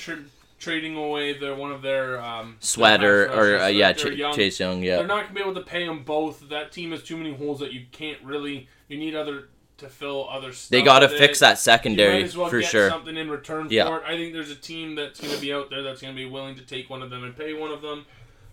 [0.60, 4.34] Trading away their one of their um, Sweater their or, uh, yeah, Ch- young.
[4.34, 6.48] Chase Young, Yeah, They're not gonna be able to pay them both.
[6.50, 8.68] That team has too many holes that you can't really.
[8.86, 9.48] You need other
[9.78, 10.68] to fill other stuff.
[10.70, 12.90] They got to fix that secondary as well for sure.
[12.90, 13.86] something in return Yeah.
[13.86, 14.02] for it.
[14.06, 16.28] I think there's a team that's going to be out there that's going to be
[16.28, 18.04] willing to take one of them and pay one of them.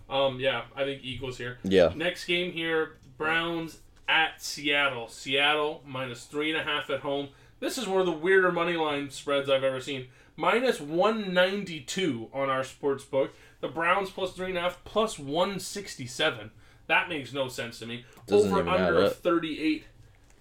[0.08, 1.58] Um, yeah, I think Eagles here.
[1.64, 1.92] Yeah.
[1.94, 5.08] Next game here, Browns at Seattle.
[5.08, 7.28] Seattle minus three and a half at home.
[7.60, 10.06] This is one of the weirder money line spreads I've ever seen.
[10.38, 13.34] Minus one ninety two on our sports book.
[13.60, 16.52] The Browns plus three and a half plus one sixty seven.
[16.86, 18.04] That makes no sense to me.
[18.28, 19.14] Doesn't Over under up.
[19.14, 19.86] thirty eight.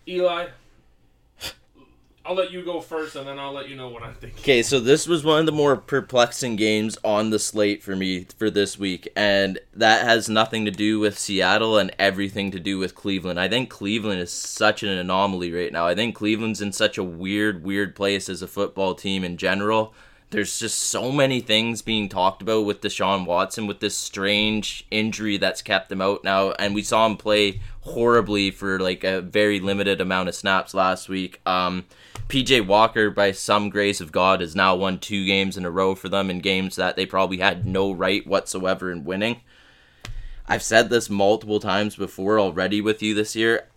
[0.08, 0.50] Eli,
[2.28, 4.40] I'll let you go first, and then I'll let you know what I'm thinking.
[4.40, 8.26] Okay, so this was one of the more perplexing games on the slate for me
[8.38, 12.80] for this week, and that has nothing to do with Seattle and everything to do
[12.80, 13.40] with Cleveland.
[13.40, 15.88] I think Cleveland is such an anomaly right now.
[15.88, 19.94] I think Cleveland's in such a weird, weird place as a football team in general.
[20.30, 25.38] There's just so many things being talked about with Deshaun Watson with this strange injury
[25.38, 29.62] that's kept him out now, and we saw him play horribly for like a very
[29.62, 31.40] limited amount of snaps last week.
[31.46, 31.86] Um,
[32.30, 35.96] PJ Walker, by some grace of God, has now won two games in a row
[35.96, 39.42] for them in games that they probably had no right whatsoever in winning.
[40.46, 43.68] I've said this multiple times before already with you this year.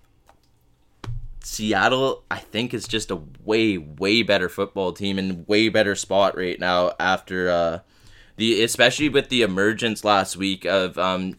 [1.43, 6.37] Seattle, I think, is just a way, way better football team and way better spot
[6.37, 7.79] right now after uh,
[8.37, 11.37] the, especially with the emergence last week of um,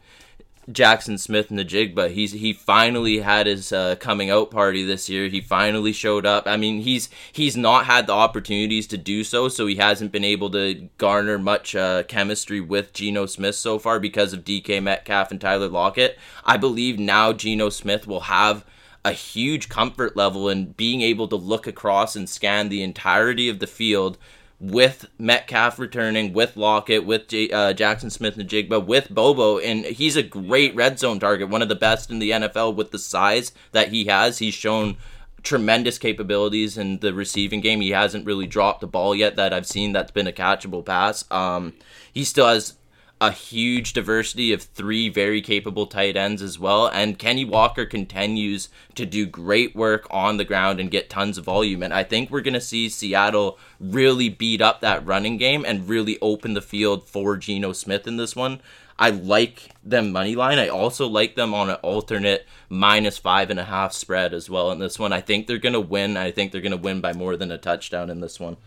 [0.73, 2.11] Jaxon Smith-Njigba.
[2.11, 5.27] He's he finally had his uh, coming out party this year.
[5.27, 6.47] He finally showed up.
[6.47, 10.23] I mean, he's he's not had the opportunities to do so, so he hasn't been
[10.23, 15.31] able to garner much uh, chemistry with Geno Smith so far because of DK Metcalf
[15.31, 16.17] and Tyler Lockett.
[16.45, 18.65] I believe now Geno Smith will have
[19.03, 23.59] a huge comfort level in being able to look across and scan the entirety of
[23.59, 24.17] the field
[24.61, 30.21] with Metcalf returning, with Lockett, with J- uh, Jaxon Smith-Njigba, with Bobo, and he's a
[30.21, 33.89] great red zone target, one of the best in the NFL with the size that
[33.89, 34.37] he has.
[34.37, 34.97] He's shown
[35.41, 37.81] tremendous capabilities in the receiving game.
[37.81, 41.29] He hasn't really dropped the ball yet that I've seen that's been a catchable pass.
[41.31, 41.73] Um,
[42.13, 42.75] he still has
[43.21, 46.87] a huge diversity of three very capable tight ends as well.
[46.87, 51.45] And Kenny Walker continues to do great work on the ground and get tons of
[51.45, 51.83] volume.
[51.83, 55.87] And I think we're going to see Seattle really beat up that running game and
[55.87, 58.59] really open the field for Geno Smith in this one.
[58.97, 60.57] I like them money line.
[60.57, 64.71] I also like them on an alternate minus five and a half spread as well
[64.71, 65.13] in this one.
[65.13, 66.17] I think they're going to win.
[66.17, 68.57] I think they're going to win by more than a touchdown in this one.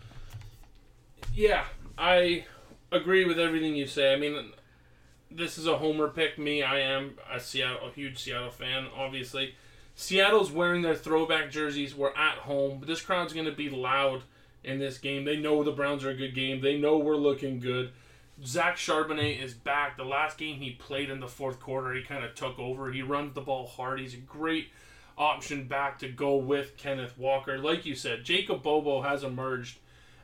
[1.33, 1.65] Yeah,
[1.97, 2.45] I
[2.95, 4.13] agree with everything you say.
[4.13, 4.51] I mean,
[5.31, 6.37] this is a homer pick.
[6.37, 8.87] Me, I am a Seattle, a huge Seattle fan.
[8.95, 9.55] Obviously,
[9.95, 11.95] Seattle's wearing their throwback jerseys.
[11.95, 14.23] We're at home, but this crowd's going to be loud
[14.63, 15.25] in this game.
[15.25, 16.61] They know the Browns are a good game.
[16.61, 17.91] They know we're looking good.
[18.43, 19.95] Zach Charbonnet is back.
[19.95, 22.91] The last game he played in the fourth quarter, he kind of took over.
[22.91, 23.99] He runs the ball hard.
[23.99, 24.69] He's a great
[25.17, 27.57] option back to go with Kenneth Walker.
[27.57, 29.77] Like you said, Jacob Bobo has emerged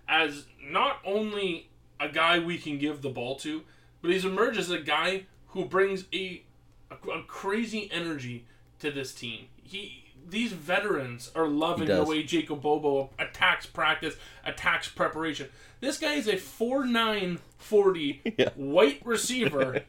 [0.09, 1.69] as not only
[2.02, 3.62] a guy we can give the ball to,
[4.02, 6.43] but he's emerged as a guy who brings a,
[6.89, 8.45] a, a crazy energy
[8.80, 9.45] to this team.
[9.64, 15.49] He these veterans are loving the way Jacob Bobo attacks practice, attacks preparation.
[15.80, 18.49] This guy is a 4'9", 40 yeah.
[18.56, 19.82] white receiver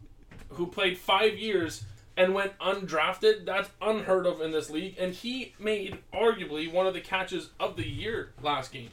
[0.50, 1.84] who played five years
[2.16, 3.46] and went undrafted.
[3.46, 4.96] That's unheard of in this league.
[4.98, 8.90] And he made arguably one of the catches of the year last game.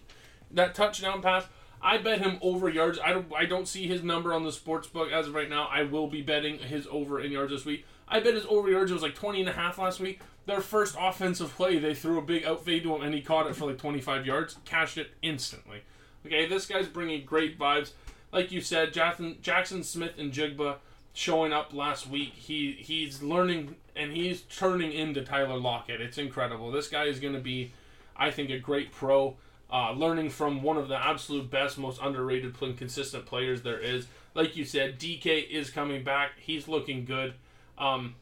[0.51, 1.45] That touchdown pass
[1.85, 2.97] I bet him over yards.
[2.97, 5.69] I don't I don't see his number on the sports book as of right now.
[5.71, 7.85] I will be betting his over in yards this week.
[8.07, 10.19] I bet his over yards was like 20 and a half last week.
[10.47, 13.55] Their first offensive play, they threw a big outfade to him and he caught it
[13.55, 15.83] for like 25 yards, cashed it instantly.
[16.25, 17.91] Okay, this guy's bringing great vibes.
[18.31, 20.77] Like you said, Jackson, Jaxon Smith-Njigba
[21.13, 22.33] showing up last week.
[22.33, 26.01] He he's learning and he's turning into Tyler Lockett.
[26.01, 26.71] It's incredible.
[26.71, 27.73] This guy is going to be,
[28.17, 29.35] I think, a great pro
[29.71, 34.07] uh, learning from one of the absolute best, most underrated consistent players there is.
[34.33, 36.31] Like you said, DK is coming back.
[36.37, 37.33] He's looking good.
[37.77, 38.15] Um,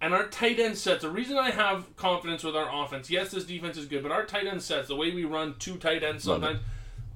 [0.00, 3.44] and our tight end sets, the reason I have confidence with our offense, yes, this
[3.44, 6.24] defense is good, but our tight end sets, the way we run two tight ends
[6.24, 6.60] sometimes,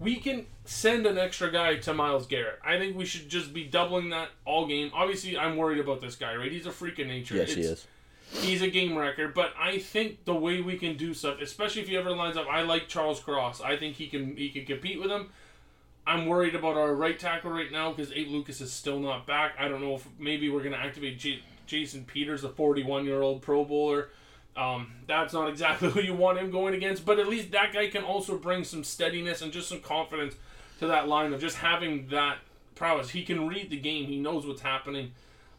[0.01, 2.59] we can send an extra guy to Myles Garrett.
[2.64, 4.91] I think we should just be doubling that all game.
[4.95, 6.51] Obviously, I'm worried about this guy, right?
[6.51, 7.37] He's a freak of nature.
[7.37, 7.87] Yes, it's, he is
[8.33, 9.35] he's a game record.
[9.35, 12.47] But I think the way we can do stuff, especially if he ever lines up,
[12.49, 13.61] I like Charles Cross.
[13.61, 15.31] I think he can he can compete with him.
[16.07, 19.53] I'm worried about our right tackle right now because Abe Lucas is still not back.
[19.59, 23.20] I don't know if maybe we're going to activate J- Jason Peters, a 41 year
[23.20, 24.09] old Pro Bowler.
[24.57, 27.89] Um, that's not exactly who you want him going against, but at least that guy
[27.89, 30.35] can also bring some steadiness and just some confidence
[30.79, 32.39] to that line of just having that
[32.74, 33.11] prowess.
[33.11, 34.07] He can read the game.
[34.07, 35.12] He knows what's happening.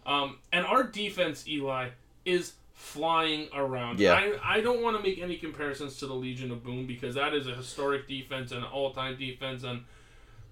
[0.06, 1.90] Um, and our defense, Eli,
[2.26, 4.00] is flying around.
[4.00, 4.14] Yeah.
[4.14, 7.34] I, I don't want to make any comparisons to the Legion of Boom because that
[7.34, 9.84] is a historic defense and an all time defense and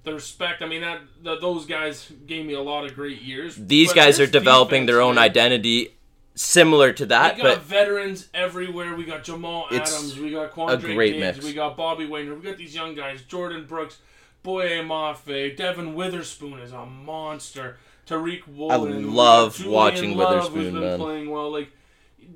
[0.04, 0.62] the respect.
[0.62, 3.56] I mean that the, those guys gave me a lot of great years.
[3.56, 5.96] These guys are developing defense, their own identity
[6.36, 7.38] similar to that.
[7.38, 8.94] We got but veterans everywhere.
[8.94, 10.20] We got Jamal Adams.
[10.20, 11.46] We got Quandre a great Diggs, mix.
[11.46, 12.36] We got Bobby Wagner.
[12.36, 13.22] We got these young guys.
[13.22, 14.00] Jordyn Brooks,
[14.44, 17.78] Boye Mafe, Devon Witherspoon is a monster.
[18.06, 18.94] Tariq Woolen.
[18.94, 20.74] I love watching Love, Witherspoon.
[20.76, 21.52] Who's been playing well.
[21.52, 21.72] Like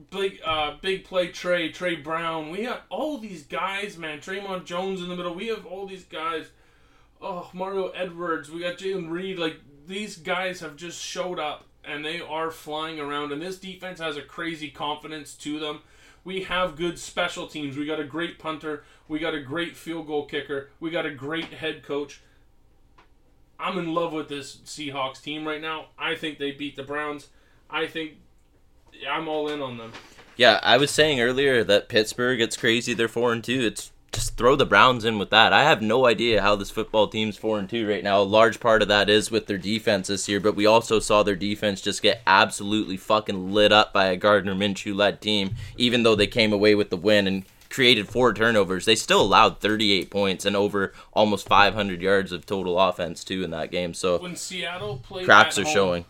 [0.09, 2.49] big uh, big play Trey, Trey Brown.
[2.49, 4.19] We have all these guys, man.
[4.19, 5.33] Dre'Mont Jones in the middle.
[5.33, 6.47] We have all these guys.
[7.21, 8.49] Oh, Mario Edwards.
[8.49, 9.37] We got Jayden Reed.
[9.37, 13.31] Like these guys have just showed up and they are flying around.
[13.31, 15.81] And this defense has a crazy confidence to them.
[16.23, 17.77] We have good special teams.
[17.77, 18.83] We got a great punter.
[19.07, 20.69] We got a great field goal kicker.
[20.79, 22.21] We got a great head coach.
[23.59, 25.87] I'm in love with this Seahawks team right now.
[25.97, 27.29] I think they beat the Browns.
[27.69, 28.17] I think
[29.09, 29.91] I'm all in on them.
[30.37, 33.61] Yeah, I was saying earlier that Pittsburgh it's crazy they're four and two.
[33.61, 35.53] It's just throw the Browns in with that.
[35.53, 38.19] I have no idea how this football team's four and two right now.
[38.19, 41.23] A large part of that is with their defense this year, but we also saw
[41.23, 45.55] their defense just get absolutely fucking lit up by a Gardner Minshew led team.
[45.77, 49.59] Even though they came away with the win and created four turnovers, they still allowed
[49.59, 53.93] 38 points and over almost 500 yards of total offense too in that game.
[53.93, 56.05] So when Seattle played, cracks are home, showing.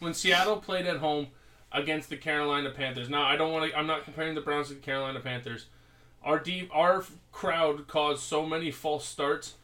[0.00, 1.28] When Seattle played at home
[1.72, 3.08] against the Carolina Panthers.
[3.08, 3.78] Now, I don't want to.
[3.78, 5.66] I'm not comparing the Browns to the Carolina Panthers.
[6.22, 9.54] Our deep, our crowd caused so many false starts,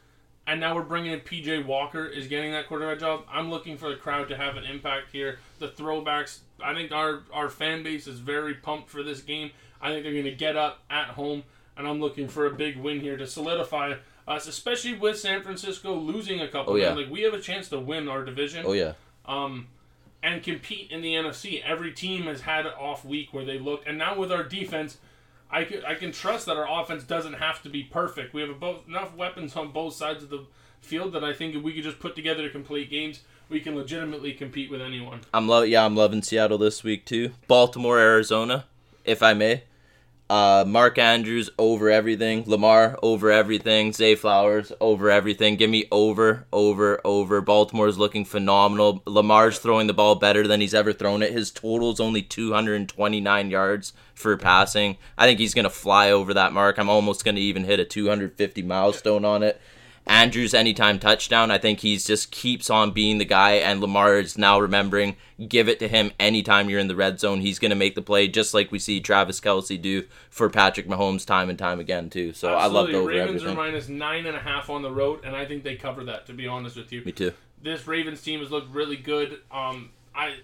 [0.47, 3.25] and now we're bringing in PJ Walker is getting that quarterback job.
[3.31, 5.39] I'm looking for the crowd to have an impact here.
[5.59, 6.39] The throwbacks.
[6.63, 9.51] I think our our fan base is very pumped for this game.
[9.81, 11.43] I think they're going to get up at home,
[11.75, 13.95] and I'm looking for a big win here to solidify
[14.27, 16.73] us, especially with San Francisco losing a couple.
[16.73, 16.93] Oh yeah.
[16.93, 18.65] Like we have a chance to win our division.
[18.65, 18.93] Oh yeah.
[19.25, 19.67] Um,
[20.23, 21.61] and compete in the NFC.
[21.63, 24.97] Every team has had an off week where they look, and now with our defense,
[25.49, 28.33] I can, I can trust that our offense doesn't have to be perfect.
[28.33, 30.45] We have both, enough weapons on both sides of the
[30.81, 33.75] field that I think if we could just put together to complete games, we can
[33.75, 35.21] legitimately compete with anyone.
[35.33, 37.31] I'm lo- yeah, I'm loving Seattle this week too.
[37.47, 38.65] Baltimore, Arizona,
[39.05, 39.63] if I may.
[40.29, 42.43] Uh, Mark Andrews over everything.
[42.45, 43.93] Lamar over everything.
[43.93, 45.55] Zay Flowers over everything.
[45.55, 47.41] Give me over, over, over.
[47.41, 49.01] Baltimore's looking phenomenal.
[49.05, 51.31] Lamar's throwing the ball better than he's ever thrown it.
[51.31, 54.97] His total's only 229 yards for passing.
[55.17, 56.77] I think he's going to fly over that mark.
[56.77, 59.61] I'm almost going to even hit a 250 milestone on it.
[60.09, 61.51] Andrews anytime touchdown.
[61.51, 65.15] I think he's just keeps on being the guy, and Lamar is now remembering
[65.47, 67.41] give it to him anytime you're in the red zone.
[67.41, 70.87] He's going to make the play, just like we see Travis Kelce do for Patrick
[70.87, 72.33] Mahomes time and time again too.
[72.33, 72.63] So Absolutely.
[72.63, 73.49] I love the over Ravens everything.
[73.49, 76.25] are minus nine and a half on the road, and I think they cover that.
[76.27, 77.33] To be honest with you, Me too.
[77.61, 79.39] this Ravens team has looked really good.
[79.51, 80.37] Um, I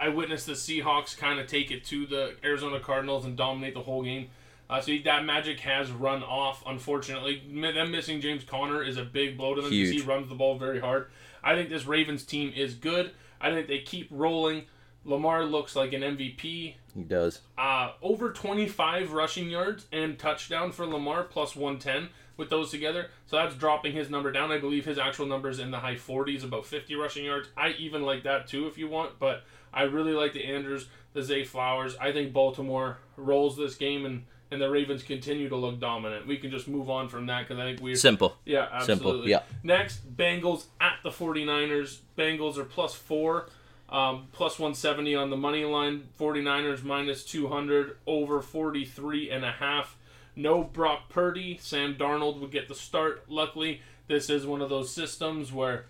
[0.00, 3.82] I witnessed the Seahawks kind of take it to the Arizona Cardinals and dominate the
[3.82, 4.28] whole game.
[4.70, 6.62] Uh, so that magic has run off.
[6.66, 10.34] Unfortunately, them missing James Conner is a big blow to them because he runs the
[10.34, 11.08] ball very hard.
[11.42, 13.12] I think this Ravens team is good.
[13.40, 14.64] I think they keep rolling.
[15.04, 16.74] Lamar looks like an MVP.
[16.94, 17.40] He does.
[17.56, 23.08] Uh, over 25 rushing yards and touchdown for Lamar plus 110 with those together.
[23.26, 24.50] So that's dropping his number down.
[24.50, 27.48] I believe his actual number is in the high 40s, about 50 rushing yards.
[27.56, 31.22] I even like that too if you want, but I really like the Andrews, the
[31.22, 31.96] Zay Flowers.
[32.00, 36.26] I think Baltimore rolls this game and, and the Ravens continue to look dominant.
[36.26, 37.96] We can just move on from that because I think we're.
[37.96, 38.36] Simple.
[38.44, 39.04] Yeah, absolutely.
[39.04, 39.42] Simple, yeah.
[39.62, 41.98] Next, Bengals at the 49ers.
[42.16, 43.48] Bengals are plus four,
[43.88, 46.08] um, plus 170 on the money line.
[46.18, 49.96] 49ers minus 200, over 43 and a half.
[50.34, 51.58] No Brock Purdy.
[51.60, 53.24] Sam Darnold would get the start.
[53.28, 55.86] Luckily, this is one of those systems where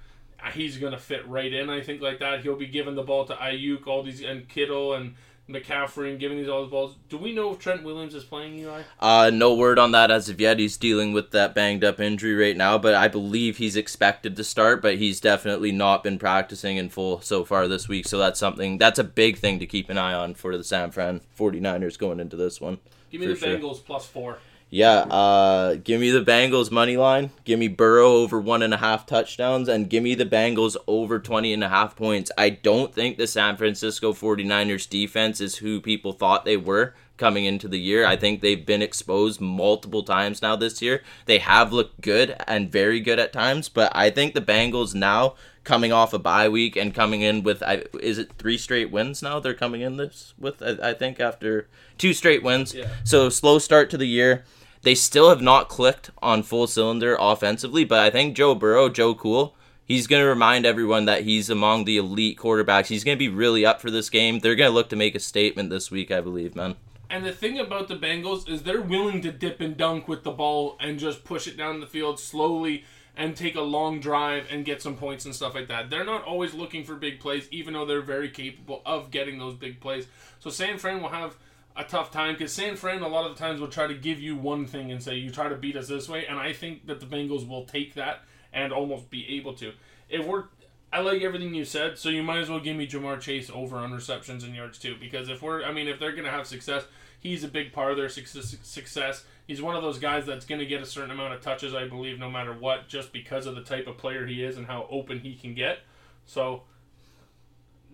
[0.53, 2.43] he's going to fit right in, I think, like that.
[2.43, 5.15] He'll be giving the ball to Aiyuk, all these, and Kittle, and
[5.49, 6.97] McCaffrey, and giving these all the balls.
[7.09, 8.83] Do we know if Trent Williams is playing, Eli?
[9.01, 10.59] Uh, no word on that as of yet.
[10.59, 14.45] He's dealing with that banged up injury right now, but I believe he's expected to
[14.45, 18.07] start, but he's definitely not been practicing in full so far this week.
[18.07, 20.91] So that's something, that's a big thing to keep an eye on for the San
[20.91, 22.79] Fran 49ers going into this one.
[23.11, 23.59] Give me the sure.
[23.59, 24.39] Bengals plus four.
[24.71, 27.31] Yeah, uh, give me the Bengals money line.
[27.45, 31.19] Give me Burrow over one and a half touchdowns, and give me the Bengals over
[31.19, 32.31] 20 and a half points.
[32.37, 37.45] I don't think the San Francisco 49ers defense is who people thought they were coming
[37.45, 38.07] into the year.
[38.07, 41.03] I think they've been exposed multiple times now this year.
[41.27, 45.35] They have looked good and very good at times, but I think the Bengals now
[45.65, 49.23] coming off a bye week and coming in with I, is it three straight wins
[49.23, 52.89] now they're coming in this with I, I think after two straight wins Yeah.
[53.05, 54.45] so slow start to the year
[54.81, 59.15] they still have not clicked on full cylinder offensively but i think joe burrow joe
[59.15, 63.19] cool he's going to remind everyone that he's among the elite quarterbacks he's going to
[63.19, 65.91] be really up for this game they're going to look to make a statement this
[65.91, 66.77] week i believe man
[67.11, 70.31] And the thing about the Bengals is they're willing to dip and dunk with the
[70.31, 72.85] ball and just push it down the field slowly
[73.17, 75.91] and take a long drive and get some points and stuff like that.
[75.91, 79.55] They're not always looking for big plays, even though they're very capable of getting those
[79.55, 80.07] big plays.
[80.39, 81.37] So San Fran will have
[81.75, 84.21] a tough time because San Fran a lot of the times will try to give
[84.21, 86.87] you one thing and say you try to beat us this way, and I think
[86.87, 88.21] that the Bengals will take that
[88.53, 89.73] and almost be able to.
[90.09, 90.45] If we're
[90.93, 93.77] I like everything you said, so you might as well give me Ja'Marr Chase over
[93.77, 94.97] on receptions and yards too.
[94.99, 96.85] Because if we're, I mean, if they're gonna have success,
[97.21, 99.25] he's a big part of their success.
[99.47, 102.19] He's one of those guys that's gonna get a certain amount of touches, I believe,
[102.19, 105.21] no matter what, just because of the type of player he is and how open
[105.21, 105.81] he can get.
[106.25, 106.63] So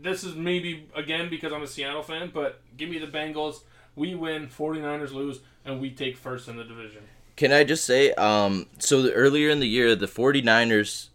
[0.01, 3.63] this is maybe again because I'm a Seattle fan, but give me the Bengals.
[3.97, 7.03] We win, 49ers lose, and we take first in the division.
[7.37, 11.09] Can I just say, um, so the, earlier in the year, the 49ers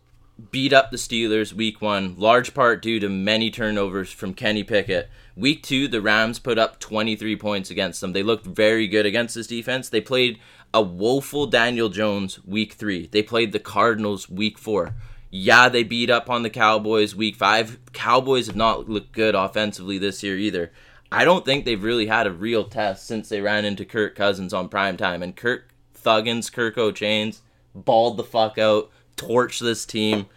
[0.51, 5.09] beat up the Steelers week one, large part due to many turnovers from Kenny Pickett.
[5.35, 8.13] Week two, the Rams put up 23 points against them.
[8.13, 9.89] They looked very good against this defense.
[9.89, 10.39] They played
[10.73, 13.07] a woeful Daniel Jones week three.
[13.07, 14.95] They played the Cardinals week four.
[15.31, 17.79] Yeah, they beat up on the Cowboys week five.
[17.93, 20.71] Cowboys have not looked good offensively this year either.
[21.11, 24.53] I don't think they've really had a real test since they ran into Kirk Cousins
[24.53, 25.23] on prime time.
[25.23, 27.41] And Kirk Thuggins, Kirko Chainz,
[27.73, 30.27] balled the fuck out, torched this team.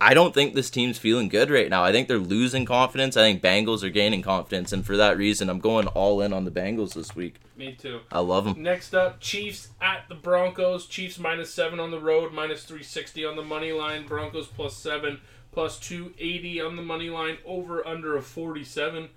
[0.00, 1.84] I don't think this team's feeling good right now.
[1.84, 3.16] I think they're losing confidence.
[3.16, 6.44] I think Bengals are gaining confidence, and for that reason, I'm going all in on
[6.44, 7.36] the Bengals this week.
[7.56, 8.00] Me too.
[8.10, 8.60] I love them.
[8.60, 10.86] Next up, Chiefs at the Broncos.
[10.86, 14.04] Chiefs minus seven on the road, minus three sixty on the money line.
[14.08, 15.20] Broncos plus seven,
[15.52, 17.38] plus two eighty on the money line.
[17.46, 19.10] Over under of forty seven.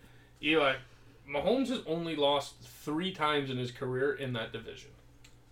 [0.44, 0.76] Eli,
[1.28, 4.92] Mahomes has only lost three times in his career in that division.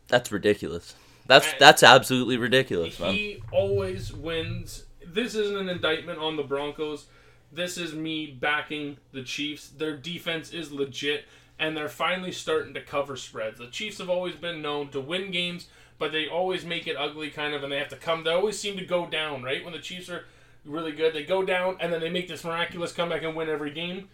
[0.10, 0.94] That's ridiculous.
[1.26, 3.14] That's that's absolutely ridiculous, man.
[3.14, 4.86] He always wins.
[5.06, 7.06] This isn't an indictment on the Broncos.
[7.52, 9.70] This is me backing the Chiefs.
[9.70, 11.26] Their defense is legit,
[11.60, 13.60] and they're finally starting to cover spreads.
[13.60, 15.68] The Chiefs have always been known to win games,
[16.00, 18.24] but they always make it ugly, kind of, and they have to come.
[18.24, 19.64] They always seem to go down, right?
[19.64, 20.26] When the Chiefs are
[20.66, 21.14] really good.
[21.14, 24.10] They go down and then they make this miraculous comeback and win every game.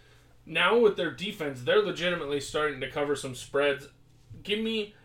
[0.45, 3.88] Now with their defense, they're legitimately starting to cover some spreads.
[4.43, 4.95] Give me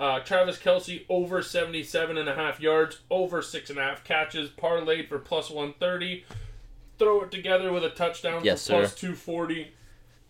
[0.00, 4.48] uh, Travis Kelce over 77 and a half yards, over six and a half catches,
[4.48, 6.24] parlayed for plus 130.
[6.98, 8.96] Throw it together with a touchdown Yes, for plus sir.
[9.08, 9.72] 240.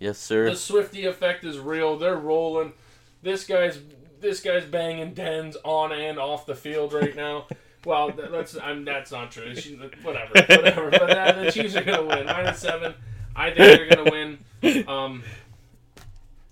[0.01, 0.51] Yes, sir.
[0.51, 1.97] The Swifty effect is real.
[1.97, 2.73] They're rolling.
[3.23, 3.79] This guy's
[4.21, 7.47] this guy's banging tens on and off the field right now.
[7.85, 9.55] well, that, that's I'm, that's not true.
[10.03, 10.91] Whatever, whatever.
[10.91, 12.27] But uh, the Chiefs are gonna win.
[12.27, 12.95] Minus seven.
[13.37, 14.89] I think they're gonna win.
[14.89, 15.23] Um,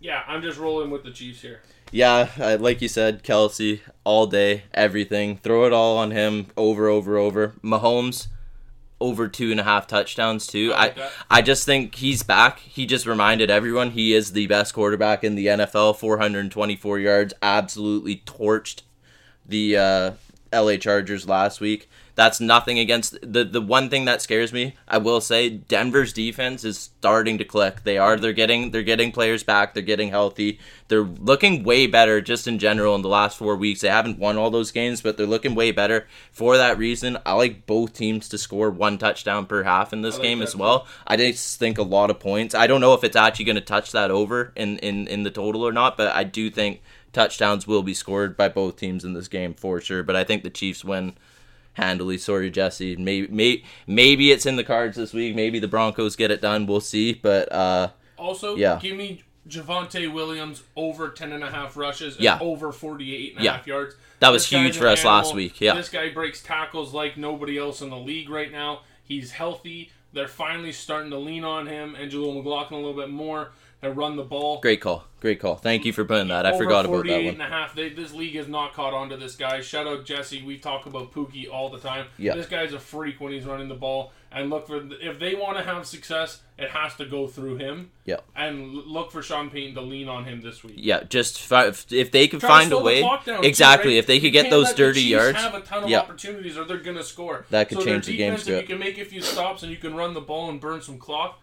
[0.01, 1.63] yeah, I'm just rolling with the Chiefs here.
[1.91, 5.39] Yeah, like you said, Kelce all day, everything.
[5.39, 7.55] Throw it all on him, over, over, over.
[7.63, 8.29] Mahomes,
[9.01, 10.73] over two and a half touchdowns too.
[10.75, 11.13] I I like that.
[11.31, 12.59] I just think he's back.
[12.59, 15.97] He just reminded everyone he is the best quarterback in the NFL.
[15.97, 18.83] 424 yards, absolutely torched
[19.47, 20.11] the uh,
[20.53, 21.89] LA Chargers last week.
[22.19, 24.75] That's nothing against the the one thing that scares me.
[24.89, 27.85] I will say Denver's defense is starting to click.
[27.85, 29.73] They are they're getting they're getting players back.
[29.73, 30.59] They're getting healthy.
[30.89, 33.83] They're looking way better just in general in the last 4 weeks.
[33.83, 36.09] They haven't won all those games, but they're looking way better.
[36.33, 40.17] For that reason, I like both teams to score one touchdown per half in this
[40.17, 40.89] like game as well.
[41.07, 42.53] I just think a lot of points.
[42.53, 45.31] I don't know if it's actually going to touch that over in, in, in the
[45.31, 49.13] total or not, but I do think touchdowns will be scored by both teams in
[49.13, 50.03] this game for sure.
[50.03, 51.15] But I think the Chiefs win
[51.79, 52.19] handily.
[52.19, 52.97] Sorry, Jesse.
[52.97, 55.35] Maybe may, maybe it's in the cards this week.
[55.35, 56.67] Maybe the Broncos get it done.
[56.67, 57.15] We'll see.
[57.15, 58.79] But uh, Also, Yeah.
[58.83, 62.39] give me Javonte Williams over 10 and a half rushes and Yeah.
[62.41, 63.53] over 48 and a Yeah.
[63.57, 63.95] half yards.
[64.21, 65.75] That was This huge for us last week, yeah.
[65.75, 68.81] This guy breaks tackles like nobody else in the league right now.
[69.05, 69.91] He's healthy.
[70.13, 73.53] They're finally starting to lean on him and Jaleel McLaughlin a little bit more
[73.83, 74.61] and run the ball.
[74.61, 75.05] great call.
[75.21, 75.57] Great call.
[75.57, 76.47] Thank you for putting that.
[76.47, 77.47] I Over forgot about 48 that and one.
[77.47, 77.75] a half.
[77.75, 79.61] They, this league has not caught on to this guy.
[79.61, 80.43] Shout out Jesse.
[80.43, 82.07] We talk about Pookie all the time.
[82.19, 82.35] Yeah.
[82.35, 84.13] This guy's a freak when he's running the ball.
[84.31, 87.91] And look for if they want to have success, it has to go through him.
[88.05, 88.19] Yeah.
[88.37, 90.75] And look for Sean Payton to lean on him this week.
[90.77, 93.93] Yeah, just fi- if they to find a way, down, too, exactly.
[93.93, 93.99] right?
[93.99, 96.01] If they could get those dirty yards, have a ton of yeah.
[96.01, 97.47] opportunities, or they're gonna score.
[97.49, 99.79] That could so change the game If you can make a few stops and you
[99.79, 101.41] can run the ball and burn some clock,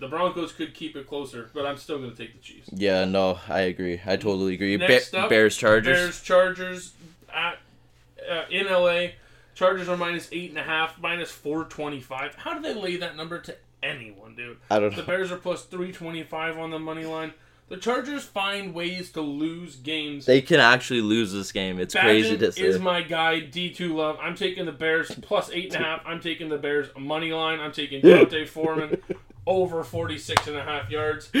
[0.00, 1.50] the Broncos could keep it closer.
[1.54, 2.68] But I'm still gonna take the Chiefs.
[2.72, 4.00] yeah, no, I agree.
[4.04, 4.76] I totally agree.
[4.76, 5.96] Next Ba- up, Bears Chargers.
[5.96, 6.92] Bears Chargers
[7.34, 7.58] at
[8.30, 9.08] uh, in LA.
[9.54, 12.34] Chargers are minus eight and a half, minus four twenty five.
[12.36, 14.58] How do they lay that number to anyone, dude?
[14.70, 14.96] I don't know.
[14.98, 15.02] The.
[15.02, 17.32] Bears are plus three twenty five on the money line.
[17.68, 20.24] The Chargers find ways to lose games.
[20.24, 21.78] They can actually lose this game.
[21.78, 22.62] It's crazy Bagent to say.
[22.62, 23.40] is my guy.
[23.40, 24.16] D two love.
[24.22, 26.00] I'm taking the Bears plus eight and a half.
[26.06, 27.60] I'm taking the Bears money line.
[27.60, 29.02] I'm taking D'Onta Foreman
[29.48, 31.32] over 46 and a half yards.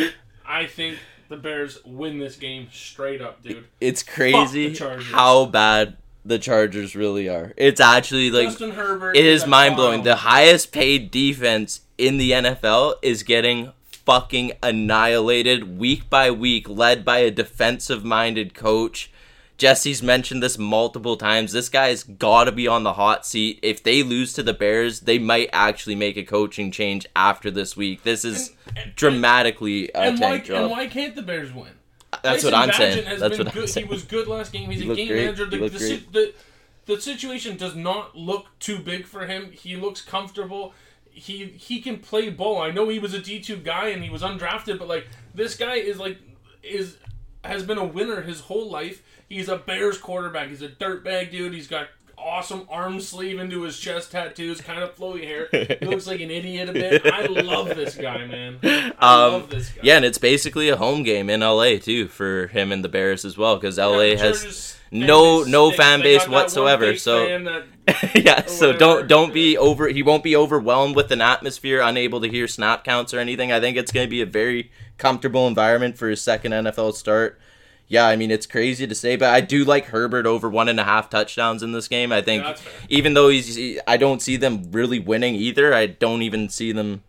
[0.46, 0.98] I think
[1.28, 3.66] the Bears win this game straight up, dude.
[3.80, 7.52] it's crazy how bad the Chargers really are.
[7.56, 9.14] It's actually like Justin Herbert.
[9.16, 10.02] it is mind blowing.
[10.02, 17.04] The highest paid defense in the NFL is getting fucking annihilated week by week, led
[17.04, 19.10] by a defensive minded coach.
[19.58, 21.52] Jesse's mentioned this multiple times.
[21.52, 23.58] This guy's got to be on the hot seat.
[23.62, 27.76] If they lose to the Bears, they might actually make a coaching change after this
[27.76, 28.04] week.
[28.04, 30.62] This is And- and- dramatically a and why, tank job.
[30.62, 31.72] and why can't the Bears win?
[32.22, 33.04] That's Tyson what I'm saying.
[33.04, 33.68] has what I'm good.
[33.68, 33.86] saying.
[33.86, 34.70] He was good last game.
[34.70, 35.24] He's He a game great.
[35.24, 35.44] manager.
[35.46, 36.34] The, the, the,
[36.86, 39.50] the situation does not look too big for him.
[39.52, 40.72] He looks comfortable.
[41.10, 42.62] He he can play ball.
[42.62, 45.56] I know he was a D two guy and he was undrafted, but like this
[45.56, 46.18] guy is like
[46.62, 46.96] is
[47.44, 49.02] has been a winner his whole life.
[49.28, 50.48] He's a Bears quarterback.
[50.48, 51.54] He's a dirtbag dude.
[51.54, 51.88] He's got
[52.18, 55.48] awesome arm sleeve into his chest tattoos, kind of flowy hair.
[55.80, 57.06] He looks like an idiot a bit.
[57.06, 58.58] I love this guy, man.
[58.62, 59.80] I Um, love this guy.
[59.84, 63.24] Yeah, and it's basically a home game in LA too for him and the Bears
[63.24, 67.26] as well because LA the has no- no fan base got that one whatsoever, so-
[67.44, 67.64] that-
[68.14, 68.44] yeah.
[68.46, 69.88] So don't don't be over.
[69.88, 73.50] He won't be overwhelmed with an atmosphere, unable to hear snap counts or anything.
[73.50, 77.40] I think it's going to be a very comfortable environment for his second NFL start.
[77.88, 80.78] Yeah, I mean it's crazy to say, but I do like Herbert over one and
[80.78, 82.12] a half touchdowns in this game.
[82.12, 82.56] I think Yeah,
[82.88, 85.72] even though he's, I don't see them really winning either.
[85.74, 87.02] I don't even see them.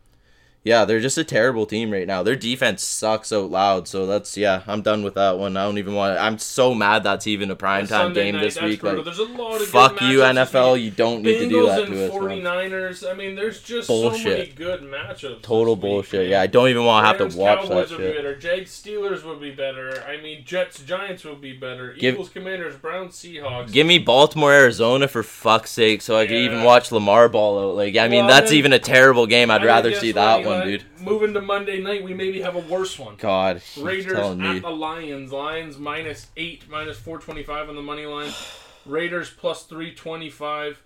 [0.61, 2.21] Yeah, they're just a terrible team right now.
[2.21, 3.87] Their defense sucks out loud.
[3.87, 5.55] So that's yeah, I'm done with that one.
[5.55, 6.17] I don't even want.
[6.17, 8.81] To, I'm so mad that's even a primetime Sunday game night, this week.
[8.81, 8.97] brutal.
[8.97, 10.83] Like, There's a lot of fuck you NFL.
[10.83, 12.11] You don't need to do that to us.
[12.11, 13.09] 49ers.
[13.09, 15.41] I mean, there's just so many good matchups.
[15.41, 16.21] Total week, bullshit.
[16.23, 16.29] man.
[16.31, 18.15] Yeah, I don't even want to have to watch Cowboys that would be shit.
[18.17, 18.35] better.
[18.35, 20.03] Jags Steelers would be better.
[20.07, 21.93] I mean, Jets Giants would be better.
[21.93, 23.71] Give- Eagles Commanders Browns Seahawks.
[23.71, 27.75] Give me Baltimore, Arizona for fuck's sake, so I can even watch Lamar ball out.
[27.75, 29.49] Like, I mean, Well, that's then- even a terrible game.
[29.49, 30.48] I'd rather see that Eli?
[30.49, 30.83] One, dude.
[31.01, 33.15] Moving to Monday night, we maybe have a worse one.
[33.17, 34.59] God, Raiders at me.
[34.59, 35.31] the Lions.
[35.31, 38.31] Lions minus eight, minus four twenty five on the money line.
[38.85, 40.81] Raiders plus three twenty five.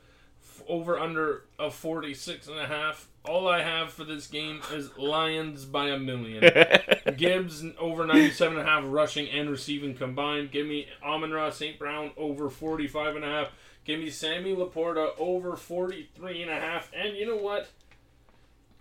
[0.68, 3.08] over under of 46 and a half.
[3.26, 6.42] All I have for this game is Lions by a million.
[7.18, 10.52] Gibbs over 97 and a half rushing and receiving combined.
[10.52, 11.78] Give me Amon Ra St.
[11.80, 13.52] Brown over 45 and a half.
[13.86, 16.90] Give me Sammy LaPorta over 43 and a half.
[16.96, 17.70] And you know what?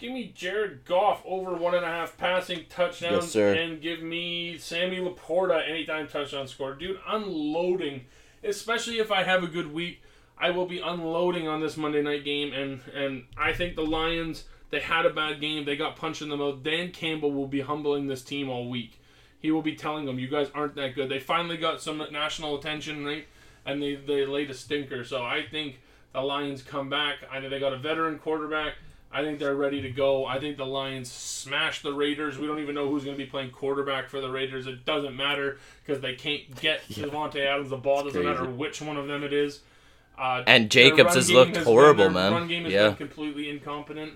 [0.02, 3.22] Give me Jared Goff over one and a half passing touchdowns.
[3.22, 3.54] Yes, sir.
[3.54, 6.74] And give me Sammy LaPorta anytime touchdown score.
[6.74, 8.06] Dude, unloading.
[8.42, 10.02] Especially if I have a good week.
[10.36, 14.42] I will be unloading on this Monday night game, and and I think the Lions
[14.70, 15.64] they had a bad game.
[15.64, 16.64] They got punched in the mouth.
[16.64, 18.98] Dan Campbell will be humbling this team all week.
[19.38, 22.58] He will be telling them, "You guys aren't that good." They finally got some national
[22.58, 23.28] attention, right?
[23.64, 25.04] And they they laid a stinker.
[25.04, 25.78] So I think
[26.12, 27.18] the Lions come back.
[27.30, 28.74] I think they got a veteran quarterback.
[29.14, 30.24] I think they're ready to go.
[30.24, 32.38] I think the Lions smash the Raiders.
[32.38, 34.66] We don't even know who's going to be playing quarterback for the Raiders.
[34.66, 38.04] It doesn't matter because they can't get Davante Adams the ball.
[38.04, 38.26] Doesn't crazy.
[38.26, 39.60] matter which one of them it is.
[40.18, 42.32] Uh, And Jacobs has looked been- horrible, their man.
[42.32, 42.88] Run game has Yeah.
[42.88, 44.12] been completely incompetent.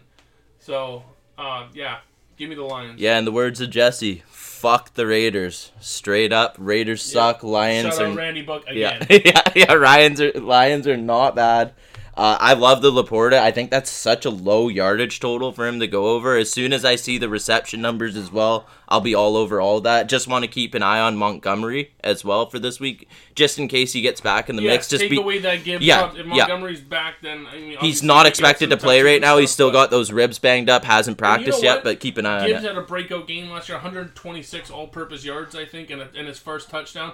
[0.61, 1.05] So,
[1.39, 1.99] uh, yeah,
[2.37, 3.01] give me the Lions.
[3.01, 5.73] Yeah, in the words of Jesse, fuck the Raiders.
[5.81, 7.43] Straight up, Raiders suck.
[7.43, 9.23] Lions Shout are out Randy Buck yeah, again.
[9.27, 9.73] yeah, yeah.
[9.75, 11.73] Lions are Lions are not bad.
[12.17, 13.39] Uh, I love the LaPorta.
[13.39, 16.39] I think that's such a low yardage total for him to go over.
[16.39, 19.83] As soon as I see the reception numbers as well, I'll be all over all
[19.83, 20.09] that.
[20.09, 23.69] Just want to keep an eye on Montgomery as well for this week, just in
[23.69, 24.89] case he gets back in the Yeah, mix.
[24.89, 25.85] Just take be away that Gibbs.
[25.85, 26.47] Yeah, If yeah.
[26.47, 29.37] Montgomery's back, then I mean, he's not he expected to play right now.
[29.37, 30.87] He's still got those ribs banged up.
[30.87, 32.69] Hasn't practiced know yet, but keep an eye on Gibbs it.
[32.69, 36.71] had a breakout game last year, 126 all-purpose yards, I think, and, and his first
[36.71, 37.13] touchdown.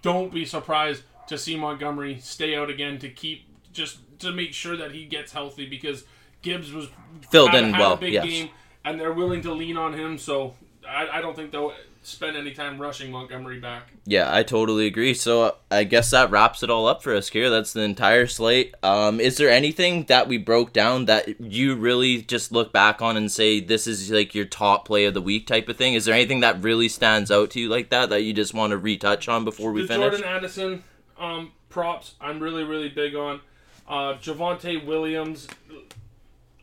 [0.00, 4.76] Don't be surprised to see Montgomery stay out again to keep just to make sure
[4.76, 6.04] that he gets healthy because
[6.42, 6.88] Gibbs was
[7.30, 8.24] Filled had, in had well, a big yes.
[8.24, 8.50] game,
[8.84, 10.18] and they're willing to lean on him.
[10.18, 10.54] So
[10.88, 13.92] I, I don't think they'll spend any time rushing Montgomery back.
[14.06, 15.12] Yeah, I totally agree.
[15.12, 17.50] So uh, I guess that wraps it all up for us here.
[17.50, 18.74] That's the entire slate.
[18.82, 23.16] Um, is there anything that we broke down that you really just look back on
[23.16, 25.94] and say this is like your top play of the week type of thing?
[25.94, 28.70] Is there anything that really stands out to you like that that you just want
[28.70, 30.10] to retouch on before we the finish?
[30.10, 30.84] Jordan Addison
[31.18, 33.40] um, props, I'm really, really big on.
[33.90, 35.48] Uh, Javonte Williams,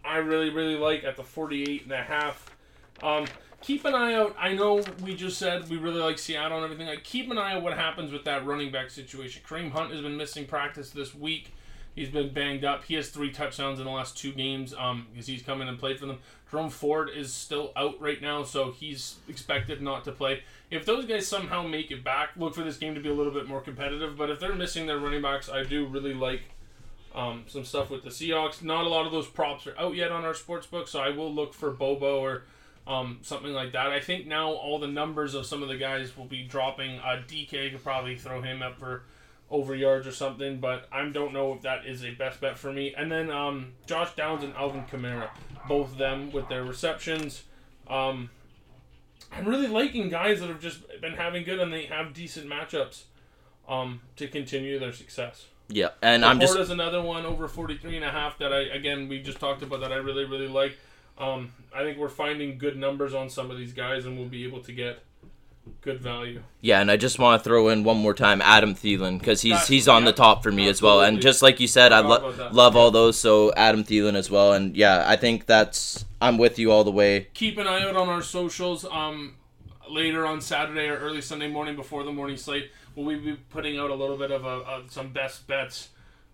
[0.06, 2.56] I really, really like at the 48 and a half.
[3.04, 3.26] Um,
[3.60, 4.34] keep an eye out.
[4.40, 6.88] I know we just said we really like Seattle and everything.
[6.88, 9.42] Like, keep an eye out what happens with that running back situation.
[9.46, 11.52] Kareem Hunt has been missing practice this week.
[11.96, 12.86] He's been banged up.
[12.86, 15.78] He has three touchdowns in the last two games um, because he's come in and
[15.78, 16.20] played for them.
[16.50, 20.44] Jerome Ford is still out right now, so he's expected not to play.
[20.72, 23.34] If those guys somehow make it back, look for this game to be a little
[23.34, 24.16] bit more competitive.
[24.16, 26.44] But if they're missing their running backs, I do really like
[27.18, 28.62] um, some stuff with the Seahawks.
[28.62, 31.10] Not a lot of those props are out yet on our sports book, so I
[31.10, 32.44] will look for Bobo or
[32.86, 33.88] um, something like that.
[33.88, 37.00] I think now all the numbers of some of the guys will be dropping.
[37.00, 39.04] Uh, DK could probably throw him up for
[39.50, 42.72] over yards or something, but I don't know if that is a best bet for
[42.72, 42.94] me.
[42.96, 45.30] And then um, Josh Downs and Alvin Kamara,
[45.68, 47.44] both of them with their receptions.
[47.90, 48.30] Um,
[49.32, 53.04] I'm really liking guys that have just been having good and they have decent matchups
[53.68, 55.48] um, to continue their success.
[55.70, 59.08] Yeah, and I'm just LaPorta's another one over 43 and a half that I again
[59.10, 60.78] we just talked about that I really really like.
[61.18, 64.46] Um, I think we're finding good numbers on some of these guys and we'll be
[64.46, 65.00] able to get
[65.82, 66.42] good value.
[66.62, 69.52] Yeah, and I just want to throw in one more time Adam Thielen because he's
[69.54, 71.02] That's- he's on the top for me as well.
[71.02, 73.18] And just like you said, I Forgot lo- love all those.
[73.20, 74.54] So Adam Thielen as well.
[74.54, 77.28] And yeah, I think that's I'm with you all the way.
[77.34, 78.86] Keep an eye out on our socials.
[78.86, 79.36] Um,
[79.90, 83.92] later on Saturday or early Sunday morning before the morning slate, we'll be putting out
[83.92, 85.90] a little bit of a, some best bets.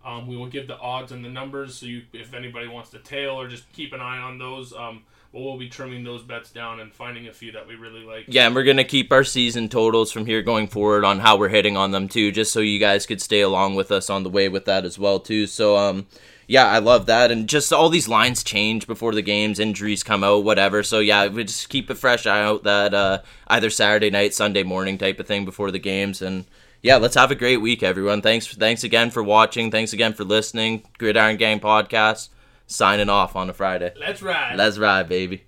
[0.06, 3.00] Um, we will give the odds and the numbers, so you, if anybody wants to
[3.00, 6.82] tail or just keep an eye on those, um, we'll be trimming those bets down
[6.82, 8.26] and finding a few that we really like.
[8.28, 11.50] Yeah, and we're gonna keep our season totals from here going forward on how we're
[11.50, 14.30] hitting on them too, just so you guys could stay along with us on the
[14.30, 15.48] way with that as well too.
[15.48, 16.06] So um,
[16.48, 20.24] yeah, I love that, and just all these lines change before the games, injuries come
[20.24, 20.84] out, whatever.
[20.84, 24.64] So yeah, we just keep a fresh eye out that uh, either Saturday night, Sunday
[24.64, 26.46] morning type of thing before the games, and
[26.82, 28.22] yeah, let's have a great week, everyone.
[28.22, 29.72] Thanks, thanks again for watching.
[29.72, 30.84] Thanks again for listening.
[30.98, 32.30] Gridiron Gang podcast
[32.68, 33.94] signing off on a Friday.
[34.00, 34.58] Let's ride.
[34.58, 35.46] Let's ride, baby.